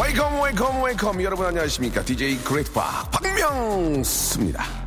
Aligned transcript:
Welcome 0.00 0.42
welcome 0.42 0.82
welcome 0.82 1.22
여러분 1.22 1.46
안녕하십니까? 1.46 2.04
DJ 2.04 2.38
Great 2.44 2.84
박 2.84 3.08
박명수입니다 3.10 4.77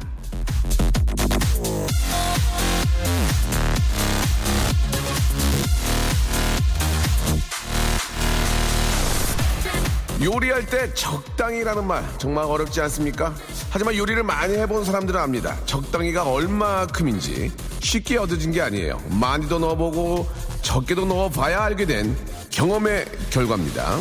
요리할 10.23 10.65
때 10.67 10.93
적당히라는 10.93 11.87
말 11.87 12.03
정말 12.19 12.45
어렵지 12.45 12.79
않습니까? 12.81 13.33
하지만 13.71 13.95
요리를 13.95 14.21
많이 14.23 14.55
해본 14.55 14.85
사람들은 14.85 15.19
압니다. 15.19 15.57
적당히가 15.65 16.23
얼마큼인지 16.23 17.51
쉽게 17.79 18.17
얻어진 18.17 18.51
게 18.51 18.61
아니에요. 18.61 19.01
많이도 19.09 19.57
넣어보고 19.57 20.29
적게도 20.61 21.05
넣어봐야 21.05 21.63
알게 21.63 21.85
된 21.85 22.15
경험의 22.51 23.05
결과입니다. 23.31 23.97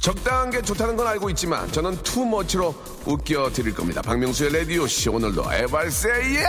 적당한 0.00 0.50
게 0.50 0.62
좋다는 0.62 0.96
건 0.96 1.06
알고 1.06 1.30
있지만 1.30 1.70
저는 1.72 2.02
투머치로 2.02 2.74
웃겨 3.06 3.50
드릴 3.52 3.74
겁니다. 3.74 4.02
박명수의 4.02 4.52
라디오 4.52 4.86
씨 4.86 5.08
오늘도 5.08 5.44
에발세예 5.52 6.44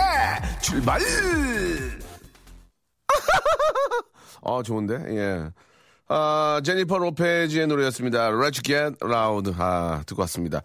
출발. 0.60 1.00
아 4.44 4.62
좋은데 4.62 4.94
예. 5.10 5.50
아 6.08 6.60
제니퍼 6.64 6.98
로페즈의 6.98 7.66
노래였습니다. 7.66 8.30
Let's 8.30 8.62
Get 8.64 8.96
Loud 9.02 9.52
아 9.58 10.02
듣고 10.06 10.22
왔습니다. 10.22 10.62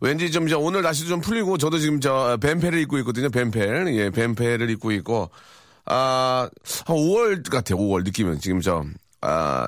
왠지 0.00 0.30
좀 0.30 0.46
저, 0.48 0.58
오늘 0.58 0.82
날씨도 0.82 1.08
좀 1.08 1.20
풀리고 1.20 1.58
저도 1.58 1.78
지금 1.78 2.00
저 2.00 2.36
뱀페를 2.40 2.78
입고 2.80 2.98
있거든요. 2.98 3.30
뱀페 3.30 3.94
예 3.96 4.10
뱀페를 4.10 4.68
입고 4.70 4.92
있고 4.92 5.30
아 5.86 6.48
5월 6.64 7.48
같아요. 7.50 7.78
5월 7.78 8.04
느낌은 8.04 8.40
지금 8.40 8.60
저 8.60 8.84
아 9.22 9.66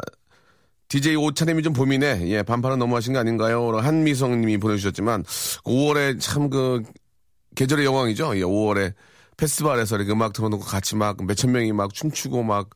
DJ 0.89 1.17
오차님이 1.17 1.63
좀 1.63 1.73
고민해. 1.73 2.29
예, 2.29 2.43
반팔은 2.43 2.79
너무 2.79 2.95
하신 2.95 3.15
거 3.15 3.19
아닌가요? 3.19 3.77
한미성 3.79 4.41
님이 4.41 4.59
보내주셨지만, 4.59 5.25
5월에 5.65 6.21
참 6.21 6.51
그, 6.51 6.83
계절의 7.57 7.87
여왕이죠. 7.87 8.37
예, 8.37 8.43
5월에 8.43 8.93
페스티벌에서 9.37 9.97
이렇게 9.97 10.13
음악 10.13 10.33
틀어놓고 10.35 10.65
같이 10.65 10.95
막 10.95 11.25
몇천 11.25 11.51
명이 11.51 11.73
막 11.73 11.95
춤추고 11.95 12.43
막 12.43 12.71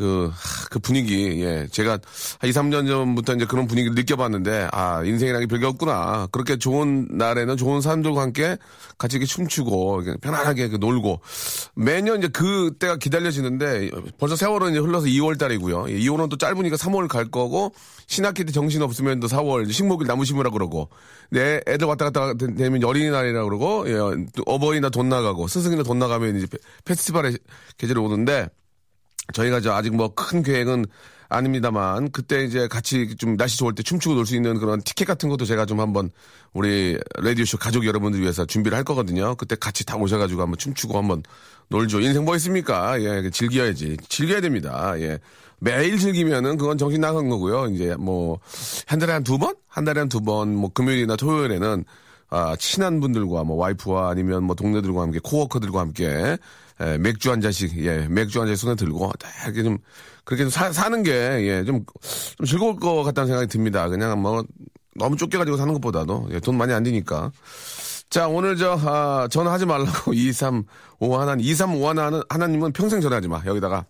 그, 0.00 0.32
그 0.70 0.78
분위기, 0.78 1.42
예. 1.42 1.66
제가 1.70 1.98
한 2.38 2.48
2, 2.48 2.52
3년 2.54 2.86
전부터 2.86 3.34
이제 3.34 3.44
그런 3.44 3.66
분위기를 3.66 3.94
느껴봤는데, 3.94 4.70
아, 4.72 5.04
인생이라는 5.04 5.46
게 5.46 5.46
별게 5.46 5.66
없구나. 5.66 6.26
그렇게 6.32 6.56
좋은 6.56 7.06
날에는 7.10 7.58
좋은 7.58 7.82
사람들과 7.82 8.22
함께 8.22 8.56
같이 8.96 9.18
이렇게 9.18 9.26
춤추고, 9.26 10.00
이렇게 10.00 10.18
편안하게 10.18 10.68
놀고. 10.78 11.20
매년 11.74 12.16
이제 12.16 12.28
그 12.28 12.72
때가 12.78 12.96
기다려지는데, 12.96 13.90
벌써 14.16 14.36
세월은 14.36 14.70
이제 14.70 14.78
흘러서 14.78 15.06
2월 15.08 15.38
달이고요. 15.38 15.82
2월은 15.84 16.24
예, 16.24 16.28
또 16.30 16.38
짧으니까 16.38 16.76
3월 16.76 17.06
갈 17.06 17.26
거고, 17.26 17.74
신학기 18.06 18.44
때 18.44 18.52
정신 18.52 18.80
없으면 18.80 19.20
또 19.20 19.26
4월, 19.26 19.70
식목일 19.70 20.06
나무 20.06 20.24
심으라 20.24 20.48
그러고, 20.48 20.88
내 21.30 21.60
애들 21.66 21.86
왔다 21.86 22.06
갔다 22.10 22.32
되면 22.32 22.82
어린이날이라 22.82 23.44
그러고, 23.44 23.84
예, 23.86 23.98
어버이나 24.46 24.88
돈 24.88 25.10
나가고, 25.10 25.46
스승이나 25.46 25.82
돈 25.82 25.98
나가면 25.98 26.36
이제 26.38 26.46
페스티벌에 26.86 27.34
계절이 27.76 28.00
오는데, 28.00 28.48
저희가 29.32 29.60
저 29.60 29.72
아직 29.72 29.94
뭐 29.94 30.14
큰 30.14 30.42
계획은 30.42 30.86
아닙니다만 31.28 32.10
그때 32.10 32.44
이제 32.44 32.66
같이 32.66 33.14
좀 33.16 33.36
날씨 33.36 33.56
좋을 33.58 33.74
때 33.74 33.82
춤추고 33.84 34.16
놀 34.16 34.26
수 34.26 34.34
있는 34.34 34.58
그런 34.58 34.80
티켓 34.82 35.04
같은 35.04 35.28
것도 35.28 35.44
제가 35.44 35.64
좀 35.64 35.78
한번 35.80 36.10
우리 36.52 36.98
라디오쇼 37.18 37.58
가족 37.58 37.86
여러분들 37.86 38.20
위해서 38.20 38.44
준비를 38.44 38.76
할 38.76 38.82
거거든요. 38.84 39.36
그때 39.36 39.54
같이 39.54 39.86
다 39.86 39.96
오셔가지고 39.96 40.42
한번 40.42 40.58
춤추고 40.58 40.98
한번 40.98 41.22
놀죠. 41.68 42.00
인생 42.00 42.24
뭐 42.24 42.34
있습니까? 42.36 43.00
예, 43.00 43.30
즐겨야지. 43.30 43.96
즐겨야 44.08 44.40
됩니다. 44.40 44.94
예. 44.98 45.20
매일 45.60 45.98
즐기면은 45.98 46.56
그건 46.56 46.78
정신 46.78 47.00
나간 47.00 47.28
거고요. 47.28 47.66
이제 47.66 47.94
뭐 47.96 48.40
한 48.86 48.98
달에 48.98 49.12
한 49.12 49.22
두 49.22 49.38
번? 49.38 49.54
한 49.68 49.84
달에 49.84 50.00
한 50.00 50.08
두 50.08 50.20
번, 50.20 50.52
뭐 50.56 50.72
금요일이나 50.72 51.14
토요일에는 51.14 51.84
아, 52.30 52.56
친한 52.56 53.00
분들과 53.00 53.44
뭐 53.44 53.56
와이프와 53.56 54.10
아니면 54.10 54.44
뭐 54.44 54.54
동료들과 54.54 55.02
함께 55.02 55.18
코워커들과 55.22 55.80
함께 55.80 56.38
예, 56.82 56.96
맥주 56.98 57.30
한 57.30 57.40
잔씩, 57.40 57.76
예, 57.84 58.06
맥주 58.08 58.40
한 58.40 58.46
잔씩 58.46 58.62
손에 58.62 58.74
들고, 58.74 59.12
이렇게 59.44 59.62
좀, 59.62 59.78
그렇게 60.24 60.44
좀 60.44 60.50
사, 60.50 60.72
사는 60.72 61.02
게, 61.02 61.12
예, 61.12 61.64
좀, 61.64 61.84
좀 62.36 62.46
즐거울 62.46 62.76
것 62.76 63.02
같다는 63.02 63.28
생각이 63.28 63.48
듭니다. 63.48 63.88
그냥 63.88 64.20
뭐, 64.22 64.42
너무 64.96 65.16
쫓겨 65.16 65.38
가지고 65.38 65.56
사는 65.58 65.72
것보다도, 65.74 66.28
예, 66.32 66.40
돈 66.40 66.56
많이 66.56 66.72
안 66.72 66.82
드니까. 66.82 67.32
자, 68.08 68.28
오늘 68.28 68.56
저, 68.56 68.78
아, 68.80 69.28
전화하지 69.30 69.66
말라고 69.66 70.12
2355 70.14 71.18
하나, 71.18 71.36
2355 71.38 71.88
하나, 71.88 72.22
하나님은 72.28 72.72
평생 72.72 73.00
전화하지 73.00 73.28
마. 73.28 73.42
여기다가 73.44 73.84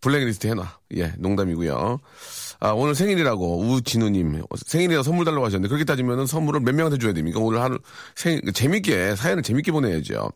블랙리스트 0.00 0.48
해놔. 0.48 0.66
예, 0.96 1.12
농담이고요. 1.16 2.00
아, 2.60 2.70
오늘 2.70 2.94
생일이라고 2.94 3.60
우진우님 3.60 4.42
생일이라 4.64 5.02
선물 5.02 5.24
달라고 5.24 5.44
하셨는데 5.44 5.68
그렇게 5.68 5.84
따지면은 5.84 6.26
선물을 6.26 6.60
몇 6.60 6.74
명한테 6.74 6.98
줘야 6.98 7.12
됩니까? 7.12 7.38
오늘 7.40 7.60
하루 7.60 7.78
생 8.14 8.40
재밌게 8.52 9.16
사연을 9.16 9.42
재밌게 9.42 9.72
보내야죠. 9.72 10.30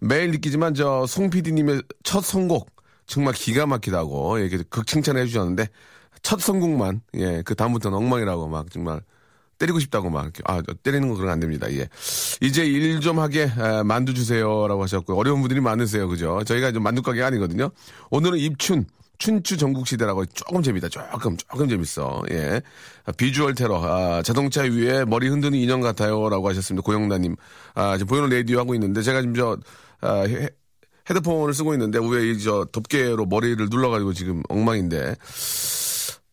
매일 0.00 0.30
느끼지만 0.30 0.74
저송 0.74 1.30
PD님의 1.30 1.82
첫 2.04 2.22
선곡 2.24 2.70
정말 3.06 3.34
기가 3.34 3.66
막히다고 3.66 4.38
이렇게 4.38 4.62
극 4.70 4.86
칭찬해 4.86 5.26
주셨는데 5.26 5.68
첫 6.22 6.40
선곡만 6.40 7.02
예 7.16 7.42
그 7.44 7.54
다음부터는 7.54 7.96
엉망이라고 7.98 8.48
막 8.48 8.70
정말 8.70 9.00
때리고 9.58 9.80
싶다고 9.80 10.08
막 10.08 10.22
이렇게 10.22 10.40
아 10.46 10.62
때리는 10.82 11.08
거 11.08 11.14
그러면 11.16 11.32
안 11.32 11.40
됩니다. 11.40 11.66
예. 11.72 11.88
이제 12.40 12.64
일 12.64 13.00
좀 13.00 13.18
하게 13.18 13.42
에, 13.42 13.82
만두 13.84 14.14
주세요라고 14.14 14.82
하셨고 14.84 15.18
어려운 15.18 15.40
분들이 15.40 15.60
많으세요. 15.60 16.08
그죠? 16.08 16.42
저희가 16.44 16.70
좀 16.72 16.82
만두 16.84 17.02
가게 17.02 17.22
아니거든요. 17.22 17.70
오늘은 18.10 18.38
입춘 18.38 18.86
춘추 19.18 19.56
전국시대라고 19.56 20.26
조금 20.26 20.62
재밌다. 20.62 20.88
조금, 20.88 21.36
조금 21.36 21.68
재밌어. 21.68 22.22
예. 22.30 22.62
비주얼 23.16 23.54
테러. 23.54 23.82
아, 23.82 24.22
자동차 24.22 24.62
위에 24.62 25.04
머리 25.04 25.28
흔드는 25.28 25.58
인형 25.58 25.80
같아요. 25.80 26.28
라고 26.28 26.48
하셨습니다. 26.48 26.84
고영란님. 26.84 27.34
아, 27.74 27.98
지금 27.98 28.06
보이는 28.06 28.28
레디오 28.28 28.60
하고 28.60 28.74
있는데 28.74 29.02
제가 29.02 29.20
지금 29.20 29.34
저, 29.34 29.58
아, 30.00 30.22
헤, 30.22 30.48
헤드폰을 31.10 31.52
쓰고 31.52 31.74
있는데 31.74 31.98
위에 31.98 32.36
저 32.38 32.64
덮개로 32.70 33.26
머리를 33.26 33.68
눌러가지고 33.68 34.12
지금 34.12 34.42
엉망인데. 34.48 35.16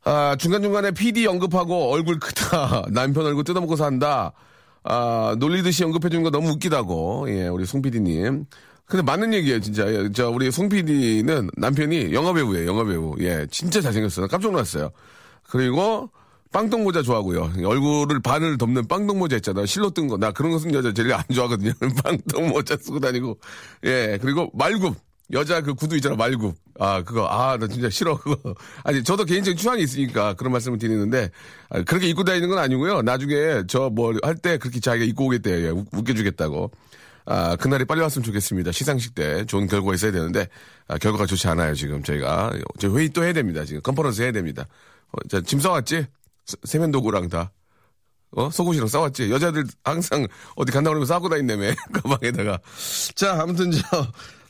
아, 0.04 0.36
중간중간에 0.38 0.92
PD 0.92 1.26
언급하고 1.26 1.92
얼굴 1.92 2.20
크다. 2.20 2.86
남편 2.94 3.26
얼굴 3.26 3.44
뜯어먹고 3.44 3.76
산다. 3.76 4.34
아, 4.84 5.36
놀리듯이 5.40 5.84
언급해주는 5.84 6.24
거 6.24 6.30
너무 6.30 6.50
웃기다고. 6.52 7.26
예, 7.30 7.48
우리 7.48 7.66
송 7.66 7.82
PD님. 7.82 8.46
근데 8.86 9.02
맞는 9.04 9.34
얘기예요, 9.34 9.60
진짜. 9.60 9.88
예, 9.92 10.10
저, 10.14 10.30
우리 10.30 10.52
송 10.52 10.70
PD는 10.70 11.50
남편이 11.58 12.14
영화 12.14 12.34
배우예요, 12.34 12.68
영화 12.68 12.84
배우. 12.84 13.16
예, 13.20 13.48
진짜 13.50 13.82
잘생겼어요. 13.82 14.28
깜짝 14.28 14.52
놀랐어요. 14.52 14.92
그리고, 15.50 16.10
빵똥모자 16.54 17.02
좋아하고요. 17.02 17.54
얼굴을 17.66 18.22
반을 18.22 18.58
덮는 18.58 18.88
빵똥모자 18.88 19.36
있잖아. 19.38 19.66
실로 19.66 19.90
뜬 19.90 20.08
거. 20.08 20.18
나 20.18 20.32
그런 20.32 20.52
거 20.52 20.60
쓰는 20.60 20.74
여자 20.76 20.94
제일 20.94 21.12
안 21.14 21.24
좋아하거든요. 21.34 21.74
빵똥모자 22.04 22.78
쓰고 22.80 23.00
다니고. 23.00 23.40
예, 23.86 24.18
그리고 24.22 24.50
말굽. 24.54 24.96
여자 25.34 25.62
그 25.62 25.74
구두 25.74 25.96
있잖아, 25.96 26.16
말굽. 26.16 26.56
아, 26.80 27.02
그거. 27.04 27.26
아, 27.26 27.58
나 27.58 27.68
진짜 27.68 27.90
싫어, 27.90 28.16
그거. 28.18 28.54
아니, 28.84 29.04
저도 29.04 29.26
개인적인 29.26 29.58
추한이 29.58 29.82
있으니까 29.82 30.36
그런 30.36 30.52
말씀을 30.54 30.78
드리는데, 30.78 31.32
아, 31.70 31.82
그렇게 31.82 32.08
입고 32.08 32.24
다니는 32.24 32.48
건 32.50 32.60
아니고요. 32.60 33.02
나중에 33.02 33.64
저 33.68 33.90
뭐 33.90 34.14
할 34.24 34.36
때 34.38 34.58
그렇게 34.60 34.80
자기가 34.80 35.04
입고 35.06 35.26
오겠대요. 35.26 35.66
예, 35.66 35.70
웃겨주겠다고. 35.92 36.70
아, 37.26 37.56
그날이 37.56 37.86
빨리 37.86 38.02
왔으면 38.02 38.24
좋겠습니다. 38.24 38.72
시상식 38.72 39.16
때 39.16 39.46
좋은 39.46 39.68
결과가 39.68 39.96
있어야 39.96 40.12
되는데, 40.12 40.48
아, 40.88 40.98
결과가 40.98 41.26
좋지 41.26 41.48
않아요, 41.48 41.74
지금 41.74 42.04
저희가. 42.04 42.52
저 42.80 42.90
회의 42.96 43.10
또 43.10 43.24
해야 43.24 43.34
됩니다, 43.34 43.66
지금. 43.66 43.82
컨퍼런스 43.82 44.22
해야 44.22 44.32
됩니다. 44.32 44.66
어, 45.12 45.28
자, 45.28 45.42
짐 45.42 45.60
싸왔지? 45.60 46.06
세면도구랑 46.64 47.30
다. 47.30 47.52
어? 48.32 48.50
속옷이랑 48.50 48.88
싸왔지? 48.88 49.32
여자들 49.32 49.66
항상 49.84 50.28
어디 50.56 50.72
간다 50.72 50.90
그러면 50.90 51.08
싸고 51.08 51.30
다닌다며. 51.30 51.72
가방에다가. 51.94 52.60
자, 53.16 53.42
아무튼 53.42 53.72
저, 53.72 53.80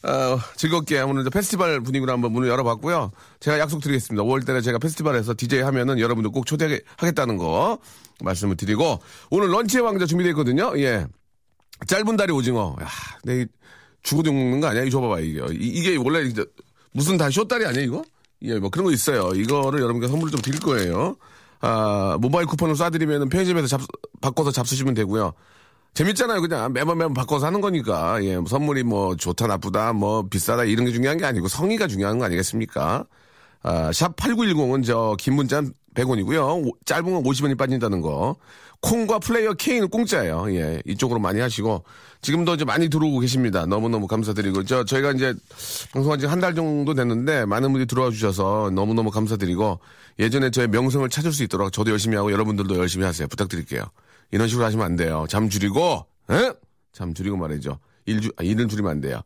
어, 0.06 0.40
즐겁게 0.56 1.02
오늘 1.02 1.24
페스티벌 1.30 1.82
분위기로 1.82 2.12
한번 2.12 2.32
문을 2.32 2.50
열어봤고요. 2.50 3.12
제가 3.40 3.60
약속드리겠습니다. 3.60 4.24
5월달에 4.24 4.64
제가 4.64 4.80
페스티벌에서 4.80 5.34
DJ 5.38 5.62
하면은 5.62 6.00
여러분들 6.00 6.32
꼭 6.32 6.46
초대하겠다는 6.46 7.38
거 7.38 7.80
말씀을 8.22 8.58
드리고 8.58 9.00
오늘 9.30 9.52
런치의 9.52 9.84
왕자 9.84 10.06
준비되어 10.06 10.32
있거든요. 10.32 10.74
예. 10.78 11.06
짧은 11.88 12.16
다리 12.16 12.32
오징어. 12.32 12.76
야, 12.82 12.88
내 13.24 13.46
죽어도 14.04 14.32
먹는 14.32 14.62
거 14.62 14.68
아니야? 14.68 14.84
이거 14.84 14.92
줘봐봐, 14.92 15.20
이게. 15.20 15.42
이게 15.52 15.96
원래 15.98 16.32
무슨 16.92 17.18
다 17.18 17.30
쇼다리 17.30 17.66
아니야, 17.66 17.82
이거? 17.82 18.04
예, 18.44 18.60
뭐 18.60 18.70
그런 18.70 18.86
거 18.86 18.92
있어요. 18.92 19.32
이거를 19.36 19.82
여러분께 19.82 20.08
선물을 20.08 20.32
좀 20.32 20.42
드릴 20.42 20.60
거예요. 20.60 21.16
아, 21.62 22.18
모바일 22.22 22.46
쿠폰을 22.48 22.76
쏴드리면 22.76 23.30
편의점에서 23.32 23.68
잡, 23.68 23.82
바꿔서 24.22 24.52
잡수시면 24.52 24.94
되고요. 24.94 25.34
재밌잖아요. 25.94 26.42
그냥 26.42 26.74
매번 26.74 26.98
매번 26.98 27.14
바꿔서 27.14 27.48
하는 27.48 27.62
거니까. 27.62 28.24
예, 28.24 28.38
뭐 28.38 28.48
선물이 28.48 28.84
뭐 28.84 29.16
좋다, 29.16 29.48
나쁘다, 29.48 29.94
뭐 29.94 30.28
비싸다 30.30 30.66
이런 30.66 30.86
게 30.86 30.92
중요한 30.92 31.18
게 31.18 31.26
아니고 31.26 31.48
성의가 31.48 31.88
중요한 31.88 32.20
거 32.20 32.26
아니겠습니까? 32.26 33.06
아, 33.64 33.92
샵 33.94 34.16
8910은 34.16 34.86
저, 34.86 35.16
긴 35.18 35.36
문자는 35.36 35.74
100원이고요. 35.96 36.72
짧은 36.86 37.04
건 37.04 37.24
50원이 37.24 37.58
빠진다는 37.58 38.02
거. 38.02 38.36
콩과 38.82 39.20
플레이어 39.20 39.54
K는 39.54 39.90
공짜예요. 39.90 40.54
예. 40.56 40.82
이쪽으로 40.86 41.20
많이 41.20 41.40
하시고. 41.40 41.84
지금도 42.22 42.56
이제 42.56 42.66
많이 42.66 42.90
들어오고 42.90 43.20
계십니다. 43.20 43.66
너무너무 43.66 44.08
감사드리고. 44.08 44.64
저, 44.66 44.84
저희가 44.84 45.12
이제 45.12 45.34
방송한 45.94 46.20
지 46.20 46.26
한 46.28 46.40
달 46.40 46.54
정도 46.56 46.94
됐는데 46.94 47.46
많은 47.46 47.72
분들이 47.72 47.88
들어와 47.88 48.12
주셔서 48.12 48.72
너무너무 48.74 49.10
감사드리고 49.12 49.80
예전에 50.20 50.52
저의 50.52 50.68
명성을 50.68 51.08
찾을 51.10 51.32
수 51.32 51.44
있도록 51.44 51.72
저도 51.72 51.92
열심히 51.92 52.16
하고 52.18 52.32
여러분들도 52.32 52.78
열심히 52.78 53.06
하세요. 53.06 53.28
부탁드릴게요. 53.28 53.84
이런 54.32 54.48
식으로 54.48 54.66
하시면 54.66 54.86
안 54.86 54.96
돼요. 54.96 55.26
잠 55.30 55.50
줄이고, 55.50 56.06
에? 56.32 56.52
잠 56.94 57.14
줄이고 57.14 57.38
말이죠. 57.38 57.80
일 58.06 58.22
주, 58.22 58.30
아, 58.38 58.44
일을 58.44 58.68
줄이면 58.68 58.92
안 58.92 59.02
돼요. 59.02 59.22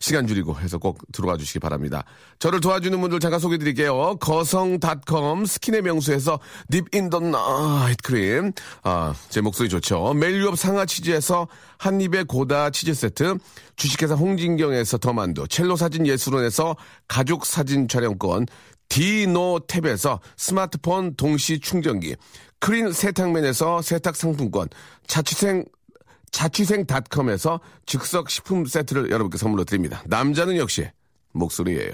시간 0.00 0.26
줄이고 0.26 0.58
해서 0.58 0.78
꼭 0.78 0.98
들어와 1.12 1.36
주시기 1.36 1.58
바랍니다. 1.58 2.04
저를 2.38 2.60
도와주는 2.60 2.98
분들 3.00 3.20
잠깐 3.20 3.38
소개해 3.38 3.58
드릴게요. 3.58 4.16
거성닷컴 4.16 5.44
스킨의 5.44 5.82
명수에서 5.82 6.40
Deep 6.70 6.92
in 6.92 7.03
the 7.03 7.20
night 7.20 8.02
크림. 8.02 8.52
아, 8.82 9.14
제 9.28 9.40
목소리 9.40 9.68
좋죠. 9.68 10.14
매일유업 10.14 10.58
상하 10.58 10.86
치즈에서 10.86 11.46
한입의 11.78 12.24
고다 12.24 12.70
치즈 12.70 12.94
세트. 12.94 13.36
주식회사 13.76 14.14
홍진경에서 14.14 14.98
더만두. 14.98 15.48
첼로 15.48 15.76
사진 15.76 16.06
예술원에서 16.06 16.76
가족 17.08 17.44
사진 17.44 17.88
촬영권. 17.88 18.46
디노탭에서 18.88 20.20
스마트폰 20.36 21.14
동시 21.16 21.58
충전기. 21.60 22.14
크린 22.60 22.92
세탁맨에서 22.92 23.82
세탁 23.82 24.14
상품권. 24.16 24.68
자취생 25.06 25.64
자취생닷컴에서 26.32 27.60
즉석 27.86 28.30
식품 28.30 28.64
세트를 28.66 29.10
여러분께 29.10 29.38
선물로 29.38 29.64
드립니다. 29.64 30.02
남자는 30.06 30.56
역시 30.56 30.88
목소리예요. 31.32 31.92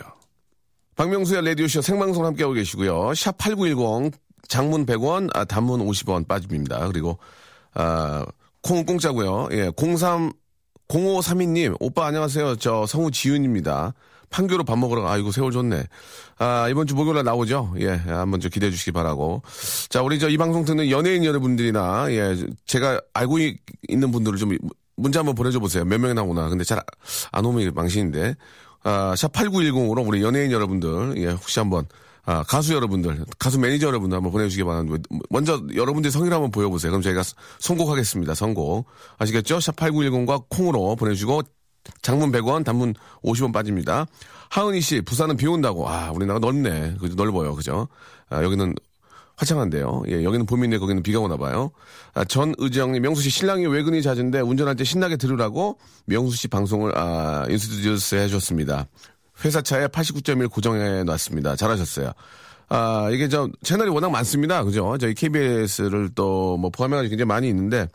박명수의 0.96 1.44
라디오쇼 1.44 1.82
생방송 1.82 2.25
함께하고 2.25 2.55
계시고요. 2.55 3.14
샵 3.14 3.37
8910 3.38 4.12
장문 4.49 4.87
100원, 4.87 5.31
아, 5.37 5.44
단문 5.44 5.81
50원 5.87 6.26
빠집니다. 6.26 6.88
그리고 6.88 7.19
아, 7.75 8.25
콩은 8.62 8.87
공짜고요. 8.87 9.49
예, 9.52 9.70
03 9.76 10.32
0532님, 10.88 11.76
오빠 11.81 12.06
안녕하세요. 12.06 12.56
저 12.56 12.87
성우 12.87 13.11
지윤입니다. 13.11 13.93
판교로 14.31 14.64
밥 14.64 14.79
먹으러 14.79 15.02
가. 15.02 15.12
아이고 15.12 15.31
세월 15.32 15.52
좋네. 15.52 15.85
아 16.38 16.69
이번 16.70 16.87
주 16.87 16.94
목요일에 16.94 17.23
나오죠. 17.23 17.75
예, 17.81 17.88
한번 17.88 18.40
좀 18.40 18.50
기대해 18.50 18.70
주시기 18.70 18.93
바라고. 18.93 19.43
자 19.90 20.02
우리 20.02 20.19
저 20.19 20.29
이 20.31 20.37
방송 20.38 20.64
듣는 20.64 20.90
연예인 20.90 21.25
여러분들이나 21.25 22.11
예 22.12 22.37
제가 22.67 23.00
알고 23.14 23.38
있는 23.88 24.11
분들을 24.11 24.38
좀 24.38 24.56
문자 24.96 25.20
한번 25.20 25.35
보내줘 25.35 25.61
보세요. 25.61 25.85
몇 25.85 25.99
명이 26.00 26.14
나오나. 26.14 26.49
근데 26.49 26.64
잘 26.64 26.81
안 27.32 27.44
오면 27.44 27.73
망신인데. 27.75 28.35
아, 28.85 29.14
샵 29.17 29.32
8910으로 29.32 30.06
우리 30.06 30.23
연예인 30.23 30.52
여러분들, 30.52 31.14
예, 31.19 31.26
혹시 31.31 31.58
한번, 31.58 31.85
아, 32.28 32.42
가수 32.42 32.75
여러분들, 32.75 33.25
가수 33.38 33.58
매니저 33.58 33.86
여러분들 33.86 34.14
한번 34.14 34.30
보내주시기 34.30 34.62
바랍니다. 34.62 35.02
먼저 35.30 35.62
여러분들의 35.75 36.12
성의를 36.12 36.34
한번 36.34 36.50
보여보세요. 36.50 36.90
그럼 36.90 37.00
저희가 37.00 37.22
선곡하겠습니다. 37.58 38.34
선곡. 38.34 38.84
아시겠죠? 39.16 39.60
샵 39.60 39.76
8910과 39.76 40.44
콩으로 40.50 40.94
보내주시고, 40.96 41.40
장문 42.02 42.30
100원, 42.30 42.66
단문 42.66 42.92
50원 43.25 43.54
빠집니다. 43.54 44.04
하은희 44.50 44.82
씨, 44.82 45.00
부산은 45.00 45.38
비 45.38 45.46
온다고. 45.46 45.88
아, 45.88 46.10
우리나라 46.10 46.38
넓네. 46.38 46.96
그죠? 47.00 47.14
넓어요. 47.14 47.54
그죠? 47.54 47.88
아, 48.28 48.42
여기는 48.42 48.75
화창한데요. 49.36 50.02
예, 50.08 50.22
여기는 50.22 50.44
봄인데 50.44 50.76
거기는 50.76 51.02
비가 51.02 51.20
오나 51.20 51.38
봐요. 51.38 51.70
아, 52.12 52.25
전의정님, 52.25 53.00
명수 53.00 53.22
씨 53.22 53.30
신랑이 53.30 53.66
외근이 53.66 54.02
잦은데 54.02 54.40
운전할 54.40 54.76
때 54.76 54.84
신나게 54.84 55.16
들으라고 55.16 55.78
명수 56.04 56.36
씨 56.36 56.48
방송을 56.48 56.92
아, 56.94 57.46
인스튜디오스 57.48 58.16
해줬습니다. 58.16 58.86
회사 59.44 59.61
차에 59.62 59.87
89.1 59.87 60.50
고정해 60.50 61.05
놨습니다. 61.05 61.56
잘하셨어요. 61.56 62.12
아, 62.70 63.08
이게 63.12 63.29
저 63.29 63.49
채널이 63.62 63.90
워낙 63.90 64.11
많습니다. 64.11 64.62
그죠? 64.64 64.96
저희 64.99 65.14
KBS를 65.14 66.11
또 66.14 66.56
뭐 66.58 66.70
포함해가지고 66.70 67.11
굉장히 67.11 67.26
많이 67.29 67.49
있는데 67.49 67.88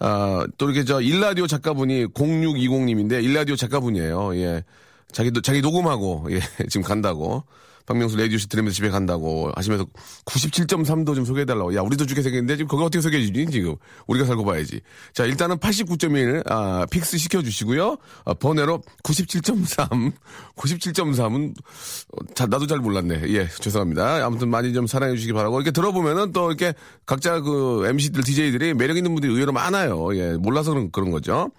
아, 0.00 0.46
또 0.58 0.66
이렇게 0.66 0.84
저 0.84 1.00
일라디오 1.00 1.46
작가분이 1.46 2.06
0620님인데 2.06 3.22
일라디오 3.22 3.56
작가분이에요. 3.56 4.34
예. 4.36 4.64
자기도 5.12 5.40
자기 5.40 5.60
녹음하고 5.60 6.26
예, 6.30 6.40
지금 6.68 6.82
간다고. 6.82 7.44
박명수 7.88 8.18
라디오쇼 8.18 8.50
들으면서 8.50 8.74
집에 8.76 8.90
간다고 8.90 9.50
하시면서 9.54 9.86
97.3도 10.26 11.14
좀 11.14 11.24
소개해달라고. 11.24 11.74
야, 11.74 11.80
우리도 11.80 12.04
죽게 12.04 12.20
생겼는데 12.20 12.56
지금 12.58 12.68
그거 12.68 12.84
어떻게 12.84 13.00
소개해주니, 13.00 13.50
지금. 13.50 13.76
우리가 14.06 14.26
살고 14.26 14.44
봐야지. 14.44 14.82
자, 15.14 15.24
일단은 15.24 15.56
89.1, 15.56 16.50
아, 16.50 16.84
fix 16.90 17.16
시켜주시고요. 17.16 17.96
아, 18.26 18.34
번외로 18.34 18.82
97.3. 19.04 20.12
97.3은, 20.54 21.54
자, 22.36 22.44
나도 22.44 22.66
잘 22.66 22.78
몰랐네. 22.78 23.22
예, 23.28 23.48
죄송합니다. 23.48 24.22
아무튼 24.22 24.50
많이 24.50 24.74
좀 24.74 24.86
사랑해주시기 24.86 25.32
바라고. 25.32 25.56
이렇게 25.56 25.70
들어보면은 25.70 26.32
또 26.32 26.48
이렇게 26.48 26.74
각자 27.06 27.40
그 27.40 27.86
MC들, 27.86 28.22
DJ들이 28.22 28.74
매력 28.74 28.98
있는 28.98 29.14
분들이 29.14 29.32
의외로 29.32 29.52
많아요. 29.52 30.14
예, 30.14 30.36
몰라서 30.36 30.72
그런, 30.72 30.90
그런 30.90 31.10
거죠. 31.10 31.50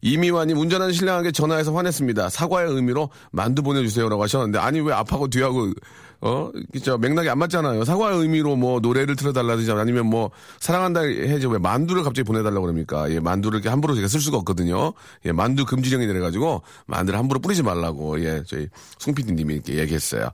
이미화님 0.00 0.56
운전하는 0.56 0.92
신랑에게 0.92 1.32
전화해서 1.32 1.74
화냈습니다. 1.74 2.28
사과의 2.28 2.70
의미로 2.70 3.10
만두 3.30 3.62
보내주세요라고 3.62 4.22
하셨는데 4.22 4.58
아니 4.58 4.80
왜 4.80 4.92
앞하고 4.92 5.28
뒤하고 5.28 5.72
어, 6.20 6.50
저 6.82 6.98
맥락이 6.98 7.28
안 7.28 7.38
맞잖아요. 7.38 7.84
사과의 7.84 8.18
의미로 8.18 8.56
뭐 8.56 8.80
노래를 8.80 9.14
틀어달라든지 9.14 9.70
아니면 9.70 10.06
뭐 10.06 10.30
사랑한다 10.58 11.02
해야지 11.02 11.46
왜 11.46 11.58
만두를 11.58 12.02
갑자기 12.02 12.24
보내달라고 12.26 12.62
그럽니까? 12.62 13.10
예, 13.10 13.20
만두를 13.20 13.58
이렇게 13.58 13.68
함부로 13.68 13.94
제가 13.94 14.08
쓸 14.08 14.20
수가 14.20 14.36
없거든요. 14.38 14.92
예, 15.26 15.32
만두 15.32 15.64
금지령이 15.64 16.06
내려가지고 16.06 16.62
만두를 16.86 17.18
함부로 17.18 17.38
뿌리지 17.40 17.62
말라고 17.62 18.20
예, 18.24 18.42
저희 18.46 18.68
송피디님이 18.98 19.54
이렇게 19.54 19.74
얘기했어요. 19.78 20.30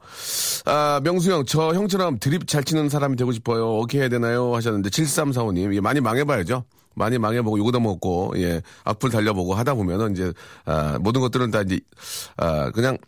아, 0.65 1.01
명수 1.05 1.31
형, 1.31 1.45
저 1.47 1.75
형처럼 1.75 2.19
드립 2.19 2.47
잘 2.47 2.65
치는 2.65 2.89
사람이 2.89 3.17
되고 3.17 3.33
싶어요. 3.33 3.77
어떻게 3.77 4.01
해야 4.01 4.09
되나요? 4.09 4.55
하셨는데 4.55 4.89
7345님, 4.89 5.75
예, 5.75 5.81
많이 5.81 6.01
망해봐야죠. 6.01 6.65
많이 6.94 7.19
망해보고 7.19 7.58
요거도 7.58 7.81
먹고 7.81 8.35
예 8.37 8.62
악플 8.85 9.11
달려보고 9.11 9.55
하다 9.55 9.75
보면은 9.75 10.12
이제 10.12 10.32
아, 10.64 10.99
모든 11.00 11.20
것들은 11.20 11.50
다 11.50 11.62
이제 11.62 11.81
아, 12.37 12.70
그냥 12.70 12.99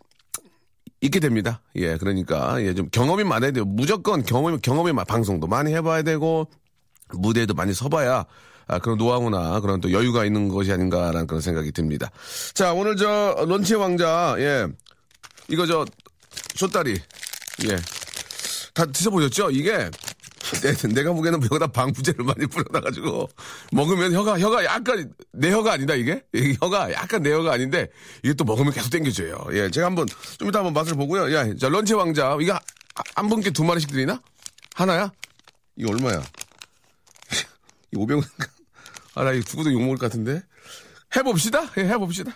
있게 1.01 1.19
됩니다. 1.19 1.61
예 1.75 1.97
그러니까 1.97 2.61
예 2.63 2.73
좀 2.73 2.89
경험이 2.91 3.23
많아야 3.23 3.51
돼요. 3.51 3.65
무조건 3.65 4.23
경험이 4.23 4.59
경험이 4.59 4.91
방송도 5.07 5.47
많이 5.47 5.73
해봐야 5.73 6.01
되고 6.01 6.49
무대에도 7.13 7.53
많이 7.53 7.73
서봐야 7.73 8.25
아, 8.67 8.79
그런 8.79 8.97
노하우나 8.97 9.59
그런 9.61 9.79
또 9.79 9.91
여유가 9.91 10.25
있는 10.25 10.49
것이 10.49 10.71
아닌가라는 10.71 11.27
그런 11.27 11.41
생각이 11.41 11.71
듭니다. 11.71 12.09
자 12.53 12.73
오늘 12.73 12.95
저 12.95 13.35
런치 13.47 13.75
왕자 13.75 14.35
예 14.39 14.67
이거 15.49 15.65
저 15.65 15.85
쇼다리 16.55 16.91
예 17.63 17.77
다 18.77 18.85
드셔보셨죠? 18.85 19.49
이게 19.49 19.89
내, 20.93 21.03
가 21.03 21.11
보기에는 21.13 21.43
여기다 21.43 21.67
방부제를 21.67 22.23
많이 22.23 22.45
뿌려놔가지고 22.47 23.29
먹으면 23.71 24.13
혀가 24.13 24.39
혀가 24.39 24.63
약간 24.65 25.13
내 25.33 25.51
혀가 25.51 25.73
아니다 25.73 25.93
이게 25.95 26.23
혀가 26.61 26.93
약간 26.93 27.21
내 27.21 27.31
혀가 27.31 27.53
아닌데 27.53 27.89
이게 28.23 28.33
또 28.33 28.43
먹으면 28.43 28.71
계속 28.73 28.89
땡겨져요. 28.89 29.47
예, 29.51 29.69
제가 29.69 29.87
한번 29.87 30.07
좀 30.37 30.47
이따 30.47 30.59
한번 30.59 30.73
맛을 30.73 30.95
보고요. 30.95 31.33
야, 31.33 31.53
자 31.55 31.69
런치 31.69 31.93
왕자 31.93 32.37
이거 32.41 32.57
한 33.15 33.29
분께 33.29 33.51
두 33.51 33.63
마리씩 33.63 33.91
드리나? 33.91 34.21
하나야? 34.75 35.11
이거 35.75 35.91
얼마야? 35.91 36.23
이 37.93 37.97
500원. 37.97 38.23
아, 39.15 39.23
나 39.23 39.31
이거 39.33 39.43
두고도 39.43 39.73
욕먹을 39.73 39.97
것 39.97 40.07
같은데. 40.07 40.41
해봅시다. 41.15 41.71
예, 41.77 41.81
해봅시다. 41.85 42.35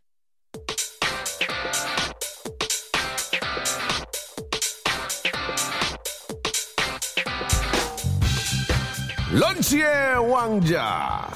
런치의 9.33 10.29
왕자. 10.29 11.29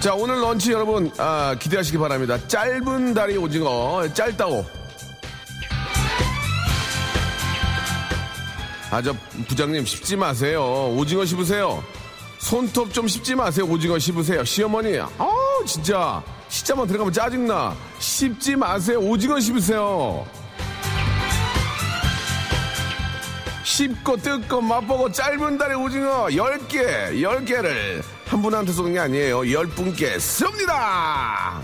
자, 0.00 0.14
오늘 0.14 0.40
런치 0.40 0.72
여러분, 0.72 1.12
아, 1.18 1.54
기대하시기 1.58 1.98
바랍니다. 1.98 2.38
짧은 2.48 3.12
다리 3.12 3.36
오징어, 3.36 4.08
짧다오. 4.14 4.64
아, 8.90 9.02
저, 9.02 9.14
부장님, 9.46 9.84
씹지 9.84 10.16
마세요. 10.16 10.94
오징어 10.96 11.26
씹으세요. 11.26 11.84
손톱 12.38 12.94
좀 12.94 13.06
씹지 13.06 13.34
마세요. 13.34 13.66
오징어 13.66 13.98
씹으세요. 13.98 14.42
시어머니, 14.44 14.98
아우, 14.98 15.64
진짜. 15.66 16.22
시자만 16.48 16.86
들어가면 16.86 17.12
짜증나. 17.12 17.76
씹지 17.98 18.56
마세요. 18.56 18.98
오징어 18.98 19.38
씹으세요. 19.38 20.26
씹고 23.80 24.18
뜯고 24.18 24.60
맛보고 24.60 25.10
짧은 25.10 25.56
다리 25.56 25.74
오징어 25.74 26.26
10개, 26.26 27.14
10개를 27.22 28.02
한 28.26 28.42
분한테 28.42 28.72
쏘는 28.72 28.92
게 28.92 28.98
아니에요. 28.98 29.40
10분께 29.40 30.18
쏩니다! 30.18 31.62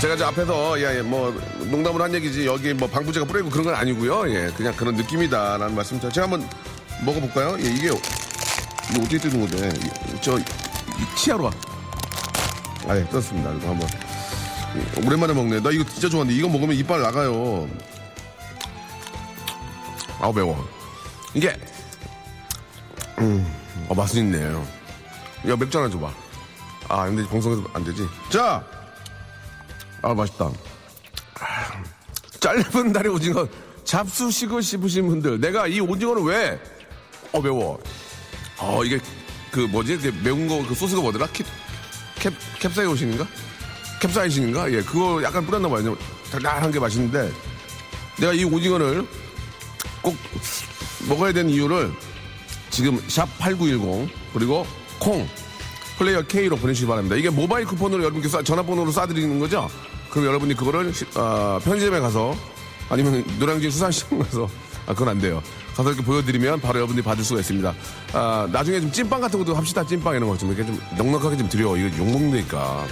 제가 0.00 0.16
저 0.16 0.26
앞에서 0.26 0.78
예, 0.80 0.98
예, 0.98 1.02
뭐 1.02 1.30
농담을 1.70 2.02
한 2.02 2.12
얘기지 2.14 2.46
여기 2.46 2.74
뭐 2.74 2.88
방부제가 2.88 3.24
뿌려있고 3.24 3.50
그런 3.50 3.66
건 3.66 3.74
아니고요. 3.76 4.28
예, 4.34 4.50
그냥 4.56 4.74
그런 4.74 4.96
느낌이다라는 4.96 5.72
말씀. 5.74 6.00
제가 6.00 6.22
한번 6.24 6.48
먹어볼까요? 7.04 7.56
예, 7.60 7.64
이게 7.70 7.86
이게 7.86 8.98
어떻게 8.98 9.18
뜨는 9.18 9.40
건데? 9.48 9.68
이- 9.84 10.20
저 10.20 10.36
이- 10.36 10.44
치아로. 11.16 11.48
아, 12.88 12.96
예, 12.96 13.04
떴습니다. 13.08 13.52
이거 13.52 13.68
한번. 13.70 13.88
예, 14.74 15.06
오랜만에 15.06 15.32
먹네. 15.32 15.60
나 15.60 15.70
이거 15.70 15.84
진짜 15.84 16.08
좋아하는데 16.08 16.36
이거 16.38 16.48
먹으면 16.48 16.76
이빨 16.76 17.00
나가요. 17.00 17.68
아우 20.20 20.32
매워. 20.32 20.66
이게 21.34 21.54
음, 23.18 23.46
어 23.88 23.94
맛은 23.94 24.18
있네요. 24.24 24.66
야 25.48 25.56
맥주 25.56 25.78
하나 25.78 25.88
줘봐. 25.88 26.12
아 26.88 27.06
근데 27.06 27.26
방송에서 27.28 27.62
안 27.72 27.84
되지. 27.84 28.06
자. 28.30 28.64
아 30.02 30.14
맛있다. 30.14 30.46
아, 31.40 31.82
짧은 32.40 32.92
다리 32.92 33.08
오징어 33.08 33.46
잡수시고 33.84 34.60
싶으신 34.60 35.06
분들 35.08 35.40
내가 35.40 35.66
이 35.66 35.80
오징어를 35.80 36.22
왜? 36.22 36.60
어 37.32 37.40
매워. 37.40 37.78
어 38.58 38.84
이게 38.84 38.98
그 39.50 39.60
뭐지? 39.60 39.98
그 39.98 40.14
매운 40.22 40.48
거 40.48 40.58
그 40.66 40.74
소스가 40.74 41.00
뭐더라? 41.02 41.26
캡, 41.32 41.44
캡 42.18 42.30
캡사이신인가? 42.58 43.26
캡사이신인가? 44.06 44.70
예 44.72 44.82
그거 44.82 45.22
약간 45.22 45.44
뿌렸나 45.44 45.68
봐요. 45.68 45.96
달달한 46.30 46.70
게 46.70 46.78
맛있는데 46.78 47.30
내가 48.18 48.32
이 48.32 48.44
오징어를 48.44 49.06
꼭 50.02 50.16
먹어야 51.08 51.32
되는 51.32 51.50
이유를 51.50 51.92
지금 52.70 53.00
샵 53.08 53.26
8910 53.38 54.08
그리고 54.32 54.66
콩 54.98 55.26
플레이어 55.98 56.22
K로 56.22 56.56
보내주시기 56.56 56.86
바랍니다. 56.88 57.16
이게 57.16 57.30
모바일 57.30 57.64
쿠폰으로 57.66 58.02
여러분께 58.02 58.28
쏴- 58.28 58.44
전화번호로 58.44 58.92
쏴드리는 58.92 59.38
거죠? 59.40 59.68
그럼 60.10 60.26
여러분이 60.26 60.54
그거를 60.54 60.92
시- 60.92 61.06
어, 61.14 61.58
편의점에 61.64 62.00
가서 62.00 62.36
아니면 62.88 63.24
노량진 63.38 63.70
수산시장 63.70 64.18
가서 64.20 64.48
아 64.86 64.92
그건 64.92 65.08
안 65.10 65.18
돼요. 65.20 65.42
가서 65.74 65.90
이렇게 65.90 66.04
보여드리면 66.04 66.60
바로 66.60 66.76
여러분들이 66.78 67.04
받을 67.04 67.24
수가 67.24 67.40
있습니다. 67.40 67.74
아, 68.12 68.48
나중에 68.52 68.80
좀 68.80 68.92
찐빵 68.92 69.20
같은 69.20 69.38
것도 69.38 69.54
합시다. 69.54 69.84
찐빵 69.84 70.14
이런 70.16 70.28
거 70.28 70.36
좀 70.36 70.52
이렇게 70.52 70.64
좀 70.66 70.78
넉넉하게 70.96 71.36
좀 71.38 71.48
드려. 71.48 71.76
이거 71.76 71.96
욕먹으니까. 71.98 72.86